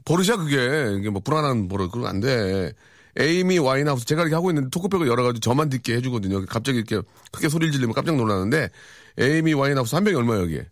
버릇이야, 0.04 0.36
그게. 0.36 0.96
이게 0.98 1.10
뭐 1.10 1.20
불안한 1.22 1.68
버릇. 1.68 1.90
그건 1.90 2.08
안 2.08 2.20
돼. 2.20 2.72
에이미 3.18 3.58
와인하우스. 3.58 4.06
제가 4.06 4.22
이렇게 4.22 4.34
하고 4.34 4.50
있는데 4.50 4.70
talkback을 4.70 5.08
열어가지고 5.08 5.40
저만 5.40 5.68
듣게 5.68 5.96
해주거든요. 5.96 6.46
갑자기 6.46 6.78
이렇게 6.78 7.00
크게 7.32 7.48
소리를 7.48 7.72
지르면 7.72 7.94
깜짝 7.94 8.16
놀라는데 8.16 8.70
에이미 9.18 9.54
와인하우스 9.54 9.94
한 9.94 10.04
병이 10.04 10.16
얼마야, 10.16 10.40
여기에? 10.40 10.68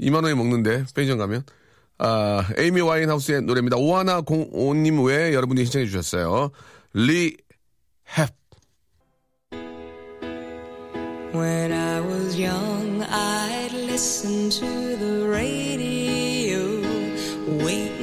2만 0.00 0.14
원에 0.24 0.34
먹는데, 0.34 0.84
펜션 0.94 1.18
가면. 1.18 1.44
아, 1.98 2.48
에이미 2.56 2.80
와인하우스의 2.80 3.42
노래입니다. 3.42 3.76
오하나 3.76 4.22
공오님 4.22 5.04
외에 5.04 5.34
여러분이 5.34 5.64
신청해 5.64 5.86
주셨어요. 5.86 6.50
리 6.94 7.36
헵. 8.06 8.34
When 11.32 11.72
I 11.72 12.00
was 12.00 12.36
young, 12.40 13.02
I'd 13.02 13.72
listen 13.72 14.50
to 14.50 14.96
the 14.96 15.28
radio, 15.28 16.80
waiting 17.62 17.99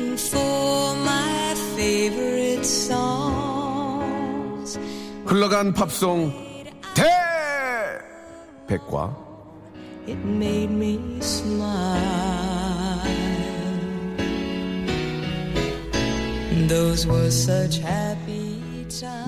흘러간 5.26 5.74
팝송 5.74 6.32
대 6.96 7.04
백과 8.68 9.28
It 10.08 10.20
made 10.24 10.74
me 10.74 11.18
smile. 11.22 12.38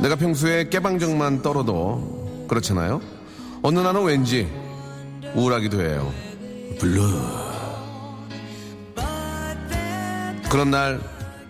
내가 0.02 0.16
평소에 0.16 0.68
깨방정만 0.70 1.42
떨어도 1.42 2.46
그렇잖아요. 2.50 3.02
어느 3.62 3.80
날은 3.80 4.04
왠지 4.04 4.48
우울하기도 5.36 5.82
해요. 5.82 6.12
Blue. 6.80 7.08
그런 10.50 10.72
날 10.72 11.00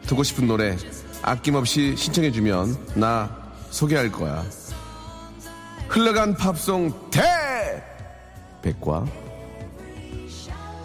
듣고 0.06 0.24
싶은 0.24 0.48
노래 0.48 0.76
아낌없이 1.22 1.96
신청해주면 1.96 2.96
나 2.96 3.36
소개할 3.72 4.12
거야. 4.12 4.44
흘러간 5.88 6.36
팝송 6.36 6.94
대 7.12 7.22
백과 8.62 9.06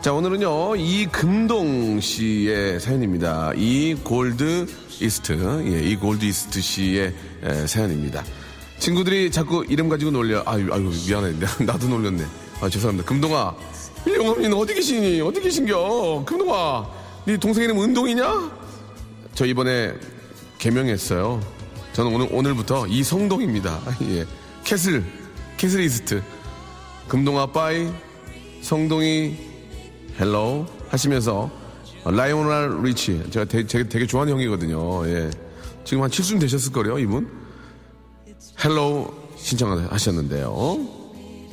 자, 0.00 0.12
오늘은요, 0.12 0.76
이금동 0.76 1.98
씨의 1.98 2.78
사연입니다. 2.78 3.52
이 3.56 3.94
골드 4.04 4.66
East, 5.00 5.32
예, 5.66 5.80
이 5.82 5.96
gold 5.96 6.26
east 6.26 6.60
씨의 6.60 7.14
에, 7.42 7.66
사연입니다. 7.66 8.22
친구들이 8.78 9.30
자꾸 9.30 9.64
이름 9.66 9.88
가지고 9.88 10.10
놀려. 10.10 10.42
아유, 10.44 10.68
아유, 10.70 10.92
미안해. 11.08 11.32
나도 11.64 11.88
놀렸네. 11.88 12.22
아, 12.60 12.68
죄송합니다. 12.68 13.08
금동아. 13.08 13.54
일용엄니는 14.04 14.52
어디 14.52 14.74
계시니? 14.74 15.22
어디 15.22 15.40
계신겨? 15.40 16.24
금동아. 16.26 16.86
네 17.24 17.38
동생 17.38 17.64
이름 17.64 17.80
은동이냐? 17.80 18.50
저 19.34 19.46
이번에 19.46 19.94
개명했어요. 20.64 21.42
저는 21.92 22.14
오늘, 22.14 22.28
오늘부터 22.32 22.86
이성동입니다. 22.86 23.82
예. 24.08 24.24
Castle, 24.64 25.04
castle 25.58 25.82
east. 25.82 26.22
금동아 27.06 27.44
bye, 27.52 27.92
성동이 28.62 29.36
Hello 30.18 30.64
하시면서 30.88 31.50
라이오넬 32.06 32.82
리치 32.82 33.24
제가 33.30 33.44
되게, 33.44 33.86
되게 33.86 34.06
좋아하는 34.06 34.32
형이거든요. 34.32 35.06
예. 35.06 35.30
지금 35.84 36.02
한 36.02 36.10
7순 36.10 36.40
되셨을 36.40 36.72
거예요, 36.72 36.98
이분. 36.98 37.30
Hello 38.64 39.12
신청하셨는데요. 39.36 40.78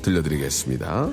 들려드리겠습니다. 0.03 1.09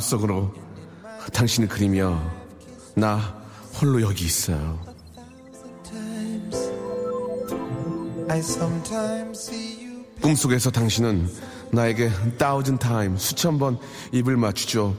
마음속으로 0.00 0.50
당신을 1.32 1.68
그리며 1.68 2.18
나 2.94 3.18
홀로 3.80 4.00
여기 4.00 4.24
있어요. 4.24 4.80
꿈속에서 10.22 10.70
당신은 10.70 11.28
나에게 11.72 12.10
thousand 12.38 12.78
time 12.78 13.18
수천 13.18 13.58
번 13.58 13.78
입을 14.12 14.36
맞추죠. 14.36 14.96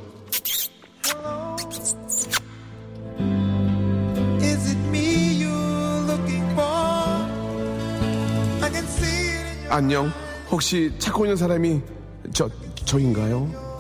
안녕. 9.70 10.12
혹시 10.52 10.94
찾고 11.00 11.26
있는 11.26 11.38
사람이 11.38 11.82
저 12.34 12.50
저인가요? 12.86 13.71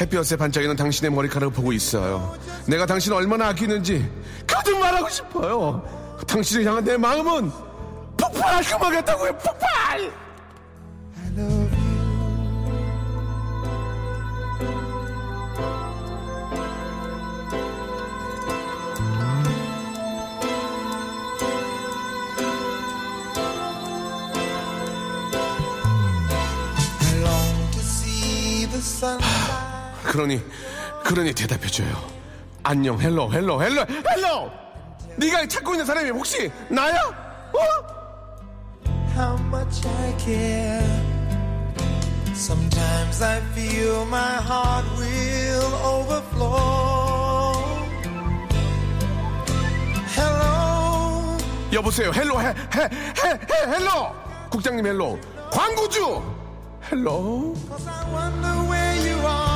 햇볕에 0.00 0.36
반짝이는 0.36 0.76
당신의 0.76 1.10
머리카락을 1.12 1.52
보고 1.52 1.72
있어요. 1.72 2.34
내가 2.66 2.86
당신을 2.86 3.18
얼마나 3.18 3.48
아끼는지 3.48 4.10
가득 4.46 4.78
말하고 4.78 5.08
싶어요. 5.10 6.16
당신을 6.26 6.64
향한 6.66 6.84
내 6.84 6.96
마음은 6.96 7.50
폭발할 8.16 8.64
그만겠다고요. 8.64 9.32
폭발! 9.38 10.10
그러니 30.04 30.42
그러니 31.04 31.32
대답해줘요. 31.32 32.20
안녕, 32.62 33.00
hello, 33.00 33.32
hello, 33.32 33.62
hello, 33.62 33.86
hello. 33.88 34.50
네가 35.16 35.46
찾고 35.46 35.72
있는 35.72 35.86
사람이 35.86 36.10
혹시 36.10 36.50
나야? 36.68 36.94
어? 37.52 38.00
how 39.16 39.36
much 39.48 39.84
I 39.86 40.14
care. 40.18 40.82
Sometimes 42.34 43.22
I 43.22 43.40
feel 43.54 44.06
my 44.06 44.36
heart 44.40 44.86
will 44.96 45.74
overflow. 45.84 47.52
Hello, 50.16 51.36
여보세요, 51.72 52.12
hello, 52.14 52.40
해, 52.40 52.54
hello. 53.66 54.14
국장님 54.50 54.86
hello. 54.86 55.18
광고주 55.52 56.22
hello. 56.90 57.54
cause 57.68 57.88
I 57.88 58.12
wonder 58.12 58.70
where 58.70 58.96
you 59.06 59.18
are. 59.26 59.49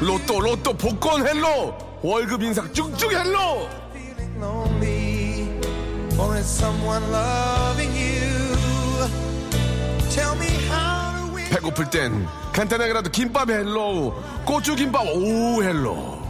로또, 0.00 0.40
로또, 0.40 0.72
복권 0.74 1.26
hello. 1.26 2.00
월급 2.02 2.42
인상 2.42 2.70
쭉쭉 2.72 3.12
hello. 3.12 3.68
배고플 11.50 11.90
땐 11.90 12.26
간단하게라도 12.52 13.10
김밥 13.10 13.48
hello. 13.48 14.14
고추 14.44 14.74
김밥 14.76 15.06
오 15.06 15.62
hello. 15.62 16.22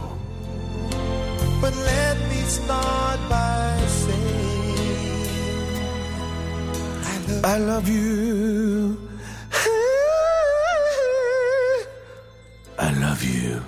But 1.61 1.75
let 1.77 2.17
me 2.29 2.41
start 2.43 3.19
by 3.27 3.77
saying 3.87 5.29
I 7.03 7.17
love 7.27 7.45
I 7.45 7.57
love 7.59 7.89
you. 7.89 9.04
Love 13.15 13.23
you. 13.23 13.61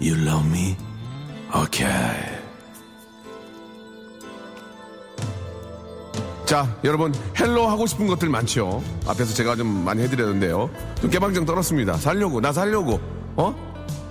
You 0.00 0.16
love 0.26 0.46
me? 0.48 0.76
Okay. 1.54 2.40
자, 6.44 6.68
여러분, 6.84 7.14
hello 7.38 7.68
하고 7.68 7.86
싶은 7.86 8.06
것들 8.08 8.28
많죠? 8.28 8.82
앞에서 9.06 9.32
제가 9.34 9.56
좀 9.56 9.66
많이 9.84 10.02
해드렸는데요. 10.02 10.68
좀 11.00 11.10
깨방정 11.10 11.46
떨었습니다. 11.46 11.94
살려고, 11.94 12.40
나 12.40 12.52
살려고, 12.52 13.00
어? 13.36 13.54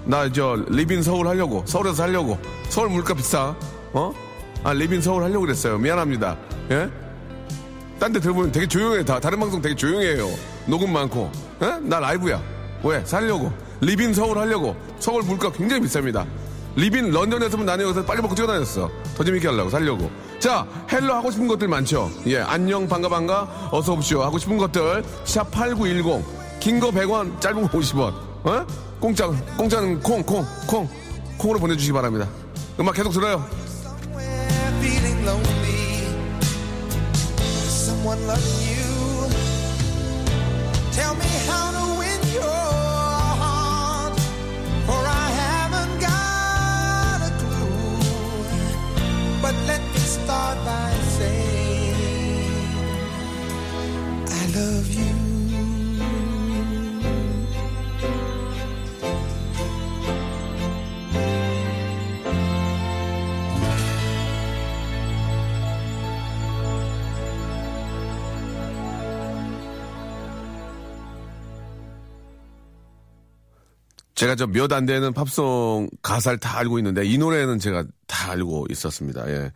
나 0.06 0.32
저, 0.32 0.58
live 0.70 0.92
in 0.92 1.04
서울 1.04 1.28
하려고, 1.28 1.64
서울에서 1.68 1.96
살려고. 1.96 2.40
서울 2.70 2.90
물가 2.90 3.14
비싸, 3.14 3.56
어? 3.94 4.14
아, 4.64 4.74
live 4.74 4.92
in 4.92 5.02
서울 5.02 5.24
하려고 5.24 5.42
그랬어요. 5.42 5.78
미안합니다. 5.78 6.38
예? 6.72 6.90
딴 8.00 8.12
데 8.12 8.20
들어보면 8.20 8.52
되게 8.52 8.68
조용해. 8.68 9.06
다, 9.06 9.20
다른 9.20 9.40
방송 9.40 9.62
되게 9.62 9.76
조용해요. 9.76 10.28
녹음 10.66 10.92
많고. 10.94 11.32
에? 11.62 11.80
나 11.82 12.00
라이브야. 12.00 12.42
왜? 12.84 13.04
살려고. 13.06 13.52
Live 13.82 14.03
in 14.03 14.14
서울 14.13 14.38
하려고. 14.38 14.76
서울 15.00 15.24
물가 15.24 15.52
굉장히 15.52 15.82
비쌉니다. 15.84 16.26
Live 16.76 17.00
in 17.00 17.12
런던에서만 17.12 17.65
나는 17.65 17.86
여기서 17.86 18.06
빨리 18.06 18.22
먹고 18.22 18.36
뛰어다녔어. 18.36 18.89
더 19.17 19.24
재밌게 19.24 19.48
하려고, 19.48 19.70
살려고. 19.70 20.10
자, 20.39 20.65
hello 20.92 21.14
하고 21.13 21.30
싶은 21.32 21.48
것들 21.48 21.67
많죠? 21.67 22.10
예, 22.28 22.39
안녕, 22.39 22.88
반가, 22.88 23.10
반가, 23.10 23.70
어서 23.72 23.94
오십시오. 23.94 24.22
하고 24.24 24.38
싶은 24.38 24.58
것들, 24.58 25.04
샵 25.26 25.52
8910. 25.52 26.24
긴 26.60 26.80
거 26.80 26.91
100원, 26.91 27.41
짧은 27.41 27.63
거 27.63 27.78
50원. 27.80 28.13
어? 28.44 28.65
공짜, 29.00 29.28
공짜는 29.58 30.00
콩, 30.02 30.24
콩, 30.24 30.46
콩. 30.67 30.88
콩으로 31.38 31.60
보내 31.60 31.76
주시기 31.76 31.91
바랍니다. 31.91 32.28
음악 32.80 32.96
계속 32.96 33.12
들어요. 33.12 33.44
제가 74.22 74.36
저 74.36 74.46
몇 74.46 74.72
안 74.72 74.86
되는 74.86 75.14
팝송 75.14 75.90
가사를 76.04 76.38
다 76.38 76.60
알고 76.60 76.78
있는데 76.78 77.04
이 77.04 77.18
노래는 77.18 77.58
제가 77.58 77.84
다 78.06 78.32
알고 78.34 78.68
있었습니다. 78.70 79.28
예. 79.32 79.52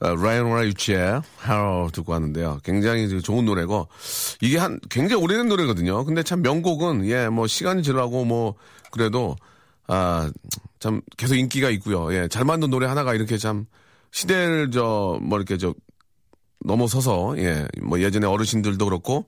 어, 0.00 0.14
라이오넬 0.14 0.50
리치의 0.54 1.22
Hello 1.38 1.88
듣고 1.94 2.12
왔는데요. 2.12 2.58
굉장히 2.62 3.22
좋은 3.22 3.46
노래고 3.46 3.88
이게 4.42 4.58
한 4.58 4.78
굉장히 4.90 5.22
오래된 5.22 5.48
노래거든요. 5.48 6.04
근데 6.04 6.22
참 6.22 6.42
명곡은 6.42 7.06
예, 7.08 7.28
뭐 7.30 7.46
시간이 7.46 7.82
지나고 7.82 8.26
뭐 8.26 8.54
그래도 8.90 9.34
아, 9.88 10.30
참 10.78 11.00
계속 11.16 11.36
인기가 11.36 11.70
있고요. 11.70 12.12
예. 12.12 12.28
잘 12.28 12.44
만든 12.44 12.68
노래 12.68 12.86
하나가 12.86 13.14
이렇게 13.14 13.38
참 13.38 13.64
시대를 14.10 14.72
저 14.72 15.18
뭐 15.22 15.38
이렇게 15.38 15.56
저 15.56 15.72
넘어서서 16.66 17.38
예, 17.38 17.66
뭐 17.82 17.98
예전에 17.98 18.26
어르신들도 18.26 18.84
그렇고 18.84 19.24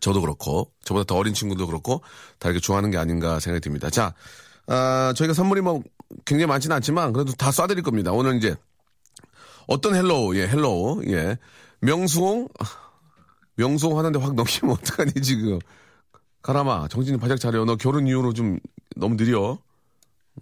저도 0.00 0.20
그렇고 0.20 0.72
저보다 0.84 1.04
더 1.04 1.16
어린 1.16 1.34
친구도 1.34 1.66
그렇고 1.66 2.02
다 2.38 2.48
이렇게 2.48 2.60
좋아하는 2.60 2.90
게 2.90 2.98
아닌가 2.98 3.40
생각이 3.40 3.62
듭니다. 3.62 3.90
자, 3.90 4.14
아, 4.66 5.12
저희가 5.16 5.34
선물이 5.34 5.60
뭐 5.60 5.82
굉장히 6.24 6.46
많지는 6.46 6.76
않지만 6.76 7.12
그래도 7.12 7.32
다 7.32 7.50
쏴드릴 7.50 7.82
겁니다. 7.82 8.12
오늘 8.12 8.36
이제 8.36 8.56
어떤 9.66 9.94
헬로우, 9.94 10.36
예, 10.36 10.46
헬로우, 10.46 11.04
예, 11.06 11.38
명수홍, 11.80 12.48
명수홍 13.56 13.98
하는데 13.98 14.18
확 14.18 14.34
넘기면 14.34 14.76
어떡하니 14.80 15.12
지금 15.22 15.58
가라마 16.42 16.88
정신이 16.88 17.18
바짝 17.18 17.38
차려. 17.38 17.64
너 17.64 17.76
결혼 17.76 18.06
이후로 18.06 18.32
좀 18.32 18.58
너무 18.96 19.16
느려. 19.16 19.58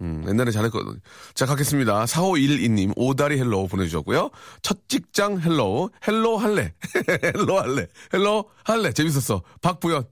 음, 0.01 0.25
옛날에 0.27 0.51
잘했거든. 0.51 0.99
자, 1.35 1.45
가겠습니다. 1.45 2.05
4512님, 2.05 2.93
오다리 2.95 3.37
헬로우 3.39 3.67
보내주셨고요. 3.67 4.31
첫 4.61 4.79
직장 4.87 5.39
hello, 5.39 5.89
hello 6.07 6.37
할래. 6.37 6.73
Hello 7.23 7.59
할래. 7.59 7.87
Hello 8.13 8.49
할래. 8.63 8.91
재밌었어. 8.91 9.43
박부연. 9.61 10.05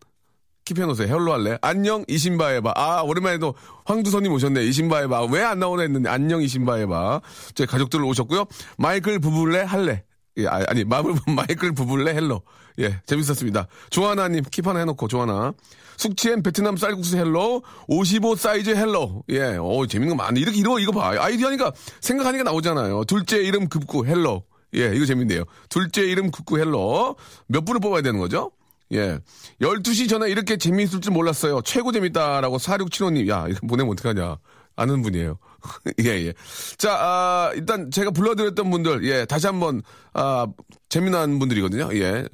Keep해놓으세요. 0.65 1.07
Hello 1.07 1.31
할래. 1.33 1.57
안녕, 1.61 2.05
이신바에바. 2.07 2.73
아, 2.75 3.01
오랜만에 3.01 3.39
도 3.39 3.55
황두선님 3.85 4.31
오셨네. 4.31 4.63
이신바에바. 4.65 5.25
왜 5.25 5.41
안 5.43 5.57
나오나 5.59 5.81
했는데, 5.81 6.09
안녕, 6.09 6.41
이신바에바. 6.43 7.21
제 7.55 7.65
가족들 7.65 8.03
오셨고요. 8.03 8.45
마이클 8.77 9.17
부블레 9.19 9.61
할래. 9.63 10.03
예, 10.37 10.47
아, 10.47 10.63
아니, 10.67 10.83
마블, 10.83 11.13
마이클 11.35 11.73
부블레 11.73 12.13
hello. 12.13 12.41
예, 12.79 13.01
재밌었습니다. 13.05 13.67
조하나님, 13.89 14.43
keep 14.43 14.65
하나 14.65 14.79
해놓고, 14.79 15.07
조하나. 15.07 15.53
숙취엔 15.97 16.41
베트남 16.41 16.77
쌀국수 16.77 17.17
hello, 17.17 17.63
55 17.87 18.35
사이즈 18.35 18.69
hello. 18.71 19.23
예, 19.29 19.57
어 19.59 19.85
재밌는 19.87 20.15
거 20.17 20.23
많네. 20.23 20.39
이렇게, 20.39 20.57
이거, 20.57 20.79
이거 20.79 20.91
봐. 20.91 21.13
아이디어 21.17 21.47
하니까, 21.47 21.71
생각하니까 21.99 22.43
나오잖아요. 22.43 23.03
둘째 23.05 23.37
이름 23.37 23.67
급구 23.67 24.05
hello. 24.05 24.43
예, 24.75 24.95
이거 24.95 25.05
재밌네요. 25.05 25.43
둘째 25.69 26.03
이름 26.03 26.31
급구 26.31 26.57
hello. 26.57 27.17
몇 27.47 27.65
분을 27.65 27.81
뽑아야 27.81 28.01
되는 28.01 28.19
거죠? 28.19 28.51
예. 28.93 29.19
12시 29.61 30.09
전에 30.09 30.29
이렇게 30.29 30.57
재미있을 30.57 31.01
줄 31.01 31.13
몰랐어요. 31.13 31.61
최고 31.61 31.91
재밌다라고 31.91 32.57
4675님. 32.57 33.27
야, 33.29 33.47
이거 33.49 33.59
보내면 33.67 33.91
어떡하냐. 33.93 34.37
아는 34.75 35.01
분이에요. 35.01 35.37
예, 36.03 36.09
예. 36.09 36.33
자, 36.77 36.95
아, 36.99 37.51
일단 37.55 37.91
제가 37.91 38.11
불러드렸던 38.11 38.69
분들, 38.69 39.05
예, 39.05 39.25
다시 39.25 39.47
한 39.47 39.59
번, 39.59 39.81
아, 40.13 40.47
재미난 40.89 41.39
분들이거든요. 41.39 41.89
예. 41.93 42.27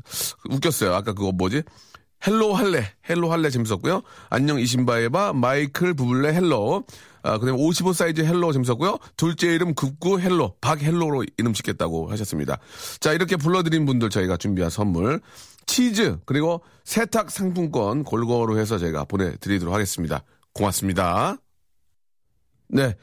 웃겼어요. 0.49 0.93
아까 0.93 1.13
그거 1.13 1.31
뭐지? 1.31 1.63
Hello 2.25 2.53
할래. 2.53 2.91
Hello 3.09 3.31
할래 3.31 3.49
재밌었고요. 3.49 4.01
안녕 4.29 4.59
이신바에바, 4.59 5.33
마이클 5.33 5.93
부블레 5.93 6.33
hello. 6.33 6.83
아, 7.23 7.37
그 7.37 7.45
다음에 7.45 7.61
55 7.61 7.93
사이즈 7.93 8.21
hello 8.21 8.53
재밌었고요. 8.53 8.97
둘째 9.17 9.47
이름 9.47 9.75
급구 9.75 10.19
hello. 10.19 10.55
박 10.61 10.81
hello로 10.81 11.25
이름 11.37 11.53
짓겠다고 11.53 12.09
하셨습니다. 12.11 12.57
자, 12.99 13.13
이렇게 13.13 13.35
불러드린 13.35 13.85
분들 13.85 14.09
저희가 14.09 14.37
준비한 14.37 14.69
선물. 14.69 15.19
치즈, 15.65 16.19
그리고 16.25 16.63
세탁 16.85 17.29
상품권 17.29 18.03
골고루 18.03 18.57
해서 18.57 18.77
저희가 18.77 19.03
보내드리도록 19.03 19.73
하겠습니다. 19.73 20.23
고맙습니다. 20.53 21.37
네. 22.69 22.95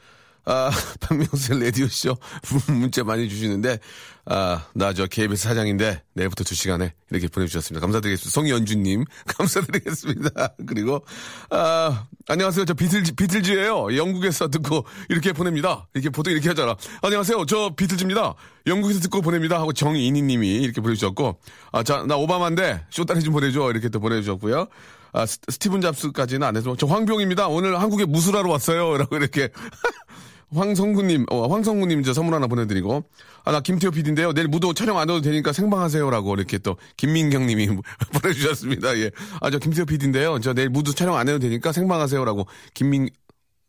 아, 0.47 0.69
박명수의 1.01 1.59
라디오쇼 1.59 2.15
문자 2.69 3.03
많이 3.03 3.27
주시는데, 3.27 3.79
아, 4.27 4.63
나 4.75 4.93
저 4.93 5.07
KBS 5.07 5.41
사장인데, 5.41 6.03
내일부터 6.13 6.43
두 6.43 6.53
시간에 6.53 6.93
이렇게 7.09 7.27
보내주셨습니다. 7.27 7.81
감사드리겠습니다. 7.81 8.31
송연주님, 8.31 9.05
감사드리겠습니다. 9.25 10.49
그리고, 10.67 11.03
아, 11.49 12.05
안녕하세요. 12.27 12.65
저 12.65 12.75
비틀즈, 12.75 13.15
비틀즈예요 13.15 13.97
영국에서 13.97 14.47
듣고 14.49 14.85
이렇게 15.09 15.33
보냅니다. 15.33 15.87
이렇게 15.95 16.11
보통 16.11 16.31
이렇게 16.31 16.49
하잖아. 16.49 16.75
안녕하세요. 17.01 17.45
저 17.47 17.73
비틀즈입니다. 17.75 18.35
영국에서 18.67 18.99
듣고 18.99 19.21
보냅니다. 19.21 19.59
하고 19.59 19.73
정이니 19.73 20.21
님이 20.21 20.61
이렇게 20.61 20.79
보내주셨고, 20.79 21.39
아, 21.71 21.81
자, 21.81 22.03
나 22.07 22.17
오바마인데, 22.17 22.85
숏다리 22.91 23.21
좀 23.23 23.33
보내줘. 23.33 23.71
이렇게 23.71 23.89
또 23.89 23.99
보내주셨고요. 23.99 24.67
아, 25.15 25.25
스- 25.25 25.39
스티븐 25.49 25.79
잡스까지는 25.81 26.45
안 26.45 26.57
해서, 26.57 26.75
저 26.77 26.85
황비홍입니다. 26.87 27.47
오늘 27.47 27.79
한국에 27.79 28.03
무술하러 28.05 28.49
왔어요. 28.51 28.97
라고 28.99 29.15
이렇게. 29.15 29.49
황성구님, 30.53 31.25
어, 31.31 31.47
황성구님 31.47 32.03
저 32.03 32.13
선물 32.13 32.35
하나 32.35 32.47
보내드리고, 32.47 33.03
아, 33.45 33.51
나 33.51 33.61
김태호 33.61 33.91
PD인데요. 33.91 34.31
내일 34.33 34.47
무도 34.47 34.73
촬영 34.73 34.97
안 34.99 35.09
해도 35.09 35.19
되니까 35.21 35.51
생방하세요라고 35.53 36.35
이렇게 36.35 36.57
또 36.59 36.77
김민경 36.97 37.47
님이 37.47 37.67
보내주셨습니다. 38.13 38.97
예. 38.99 39.11
아, 39.41 39.49
저 39.49 39.57
김태호 39.57 39.85
PD인데요. 39.85 40.39
저 40.41 40.53
내일 40.53 40.69
무도 40.69 40.93
촬영 40.93 41.15
안 41.15 41.27
해도 41.27 41.39
되니까 41.39 41.71
생방하세요라고 41.71 42.45
김민, 42.73 43.09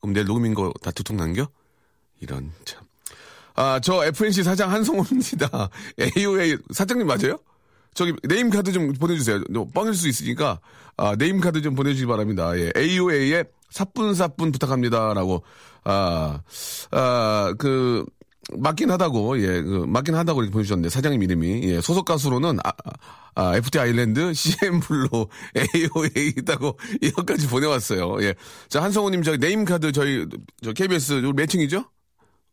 그럼 0.00 0.12
내일 0.14 0.26
녹음인 0.26 0.52
거 0.54 0.70
다 0.82 0.90
두통 0.90 1.16
남겨? 1.16 1.48
이런, 2.20 2.52
참. 2.64 2.82
아, 3.54 3.80
저 3.82 4.04
FNC 4.04 4.42
사장 4.42 4.70
한성호입니다. 4.70 5.70
AOA 6.18 6.58
사장님 6.72 7.06
맞아요? 7.06 7.38
저기 7.96 8.12
name 8.22 8.50
card 8.50 8.70
좀 8.72 8.92
보내주세요. 8.92 9.42
너 9.48 9.66
뻥일 9.72 9.94
수 9.94 10.06
있으니까 10.06 10.60
아, 10.98 11.16
name 11.16 11.40
card 11.40 11.62
좀 11.62 11.74
보내주시기 11.74 12.06
바랍니다. 12.06 12.56
예, 12.56 12.70
AOA의 12.76 13.46
사뿐사뿐 13.70 14.52
부탁합니다라고 14.52 15.42
아, 15.84 16.40
아, 16.90 17.54
그 17.58 18.04
맞긴 18.58 18.90
하다고 18.90 19.40
예, 19.40 19.62
그 19.62 19.86
맞긴 19.88 20.14
하다고 20.14 20.42
이렇게 20.42 20.52
보내주셨는데 20.52 20.90
사장님 20.90 21.22
이름이 21.22 21.62
예, 21.64 21.80
소속 21.80 22.04
가수로는 22.04 22.58
아, 22.62 22.72
아, 23.34 23.56
FT 23.56 23.78
아일랜드, 23.78 24.32
CN 24.34 24.80
블루, 24.80 25.08
AOA 25.56 26.34
있다고 26.36 26.78
이것까지 27.00 27.48
보내왔어요. 27.48 28.22
예, 28.22 28.34
자 28.68 28.82
한성호님 28.82 29.22
저희 29.22 29.38
name 29.38 29.64
card 29.64 29.90
저희 29.90 30.26
저 30.62 30.74
KBS 30.74 31.22
요 31.24 31.32
몇 31.32 31.49
층이죠? 31.49 31.84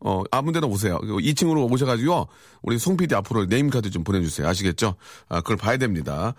어, 0.03 0.21
아무 0.31 0.51
데나 0.51 0.67
오세요. 0.67 0.99
2층으로 0.99 1.71
오셔가지고, 1.71 2.27
우리 2.61 2.77
송 2.77 2.97
PD 2.97 3.15
앞으로 3.15 3.45
name 3.45 3.67
card 3.67 3.89
좀 3.89 4.03
보내주세요. 4.03 4.47
아시겠죠? 4.47 4.95
아, 5.29 5.41
그걸 5.41 5.55
봐야 5.55 5.77
됩니다. 5.77 6.35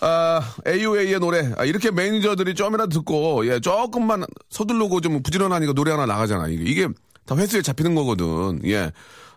아, 0.00 0.40
AOA의 0.66 1.20
노래. 1.20 1.52
아, 1.58 1.64
이렇게 1.66 1.90
매니저들이 1.90 2.54
좀이라도 2.54 2.88
듣고, 2.88 3.46
예, 3.46 3.60
조금만 3.60 4.24
서두르고 4.48 5.02
좀 5.02 5.22
부지런하니까 5.22 5.74
노래 5.74 5.90
하나 5.90 6.06
나가잖아. 6.06 6.48
이게, 6.48 6.64
이게 6.64 6.88
다 7.26 7.36
횟수에 7.36 7.60
잡히는 7.60 7.94
거거든. 7.94 8.60
예. 8.64 8.90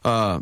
아, 0.04 0.40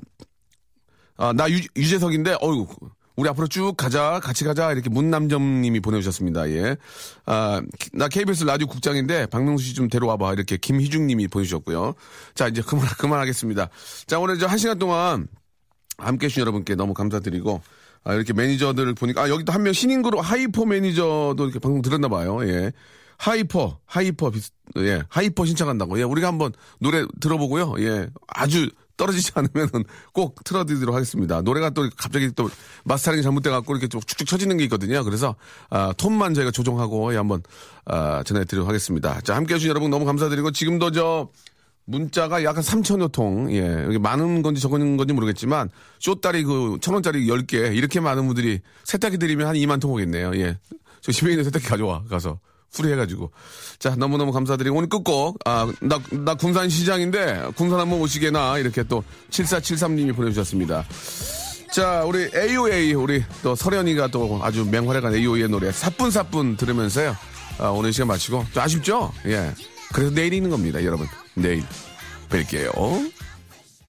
아, 1.17 1.33
나 1.33 1.49
유, 1.49 1.59
유재석인데, 1.75 2.37
어유 2.41 2.67
우리 3.15 3.27
앞으로 3.29 3.47
쭉 3.47 3.75
가자, 3.77 4.19
같이 4.23 4.43
가자, 4.45 4.71
이렇게 4.71 4.89
문남점님이 4.89 5.79
보내주셨습니다. 5.81 6.49
예. 6.51 6.77
아, 7.25 7.61
기- 7.77 7.89
나 7.93 8.07
KBS 8.07 8.45
라디오 8.45 8.67
국장인데, 8.67 9.25
박명수 9.27 9.65
씨 9.65 9.73
좀 9.73 9.89
데려와봐. 9.89 10.33
이렇게 10.33 10.57
김희중님이 10.57 11.27
보내주셨고요. 11.27 11.93
자, 12.35 12.47
이제 12.47 12.61
그만, 12.61 12.85
그만하겠습니다. 12.97 13.69
자, 14.07 14.19
오늘 14.19 14.39
저 14.39 14.48
한 14.48 14.57
시간 14.57 14.79
동안 14.79 15.27
함께 15.97 16.25
해주신 16.25 16.41
여러분께 16.41 16.75
너무 16.75 16.93
감사드리고, 16.93 17.61
아, 18.03 18.13
이렇게 18.13 18.33
매니저들을 18.33 18.93
보니까, 18.95 19.23
아, 19.23 19.29
여기도 19.29 19.51
한 19.51 19.61
명 19.63 19.73
신인 19.73 20.01
그룹 20.01 20.19
하이퍼 20.21 20.65
매니저도 20.65 21.35
이렇게 21.43 21.59
방송 21.59 21.81
들었나 21.81 22.07
봐요. 22.07 22.39
예. 22.47 22.71
하이퍼, 23.17 23.77
하이퍼 23.85 24.31
비슷, 24.31 24.51
예, 24.77 25.03
하이퍼 25.09 25.45
신청한다고. 25.45 25.99
예, 25.99 26.03
우리가 26.03 26.27
한번 26.27 26.53
노래 26.79 27.05
들어보고요. 27.19 27.75
예, 27.79 28.07
아주 28.27 28.67
떨어지지 29.01 29.31
않으면은 29.33 29.83
꼭 30.13 30.43
틀어드리도록 30.43 30.93
하겠습니다. 30.93 31.41
노래가 31.41 31.71
또 31.71 31.89
갑자기 31.97 32.31
또 32.35 32.49
mastering이 32.85 33.23
잘못돼갖고 33.23 33.73
이렇게 33.73 33.87
좀 33.87 33.99
축축 34.01 34.27
처지는 34.27 34.57
게 34.57 34.63
있거든요. 34.65 35.03
그래서, 35.03 35.35
아, 35.71 35.91
톤만 35.97 36.35
저희가 36.35 36.51
조정하고, 36.51 37.11
예, 37.13 37.17
한번, 37.17 37.41
아, 37.85 38.21
전해드리도록 38.23 38.67
하겠습니다. 38.67 39.19
자, 39.21 39.35
함께 39.35 39.55
해주신 39.55 39.69
여러분 39.69 39.89
너무 39.89 40.05
감사드리고, 40.05 40.51
지금도 40.51 40.91
저, 40.91 41.29
문자가 41.85 42.43
약간 42.43 42.61
3천여 42.63 43.11
통, 43.11 43.51
예, 43.51 43.87
이게 43.89 43.97
많은 43.97 44.43
건지 44.43 44.61
적은 44.61 44.97
건지 44.97 45.13
모르겠지만, 45.13 45.69
숏다리 45.99 46.43
그, 46.43 46.77
천 46.79 46.93
원짜리 46.93 47.25
10개, 47.25 47.75
이렇게 47.75 47.99
많은 47.99 48.27
분들이 48.27 48.59
세탁기 48.83 49.17
드리면 49.17 49.47
한 49.47 49.55
2만 49.55 49.81
통 49.81 49.91
오겠네요, 49.93 50.35
예. 50.35 50.59
저 51.01 51.11
집에 51.11 51.31
있는 51.31 51.43
세탁기 51.43 51.67
가져와, 51.67 52.03
가서. 52.03 52.39
풀이해가지고. 52.73 53.31
자, 53.79 53.95
너무너무 53.95 54.31
감사드리고, 54.31 54.77
오늘 54.77 54.89
끝곡, 54.89 55.39
아, 55.45 55.71
나, 55.81 55.99
나 56.11 56.35
군산 56.35 56.69
시장인데, 56.69 57.51
군산 57.55 57.79
한번 57.79 57.99
오시게나, 58.01 58.57
이렇게 58.59 58.83
또, 58.83 59.03
7473님이 59.29 60.15
보내주셨습니다. 60.15 60.85
자, 61.71 62.03
우리 62.05 62.29
AOA, 62.35 62.93
우리 62.93 63.23
또 63.43 63.55
설현이가 63.55 64.07
또 64.07 64.39
아주 64.43 64.65
맹활약한 64.65 65.15
AOA의 65.15 65.49
노래, 65.49 65.71
사뿐사뿐 65.71 66.57
들으면서요. 66.57 67.15
아, 67.59 67.67
오늘 67.67 67.93
시간 67.93 68.07
마치고, 68.07 68.45
좀 68.53 68.63
아쉽죠? 68.63 69.11
예. 69.25 69.53
그래서 69.93 70.13
내일 70.13 70.33
있는 70.33 70.49
겁니다, 70.49 70.83
여러분. 70.83 71.07
내일 71.35 71.63
뵐게요. 72.29 73.11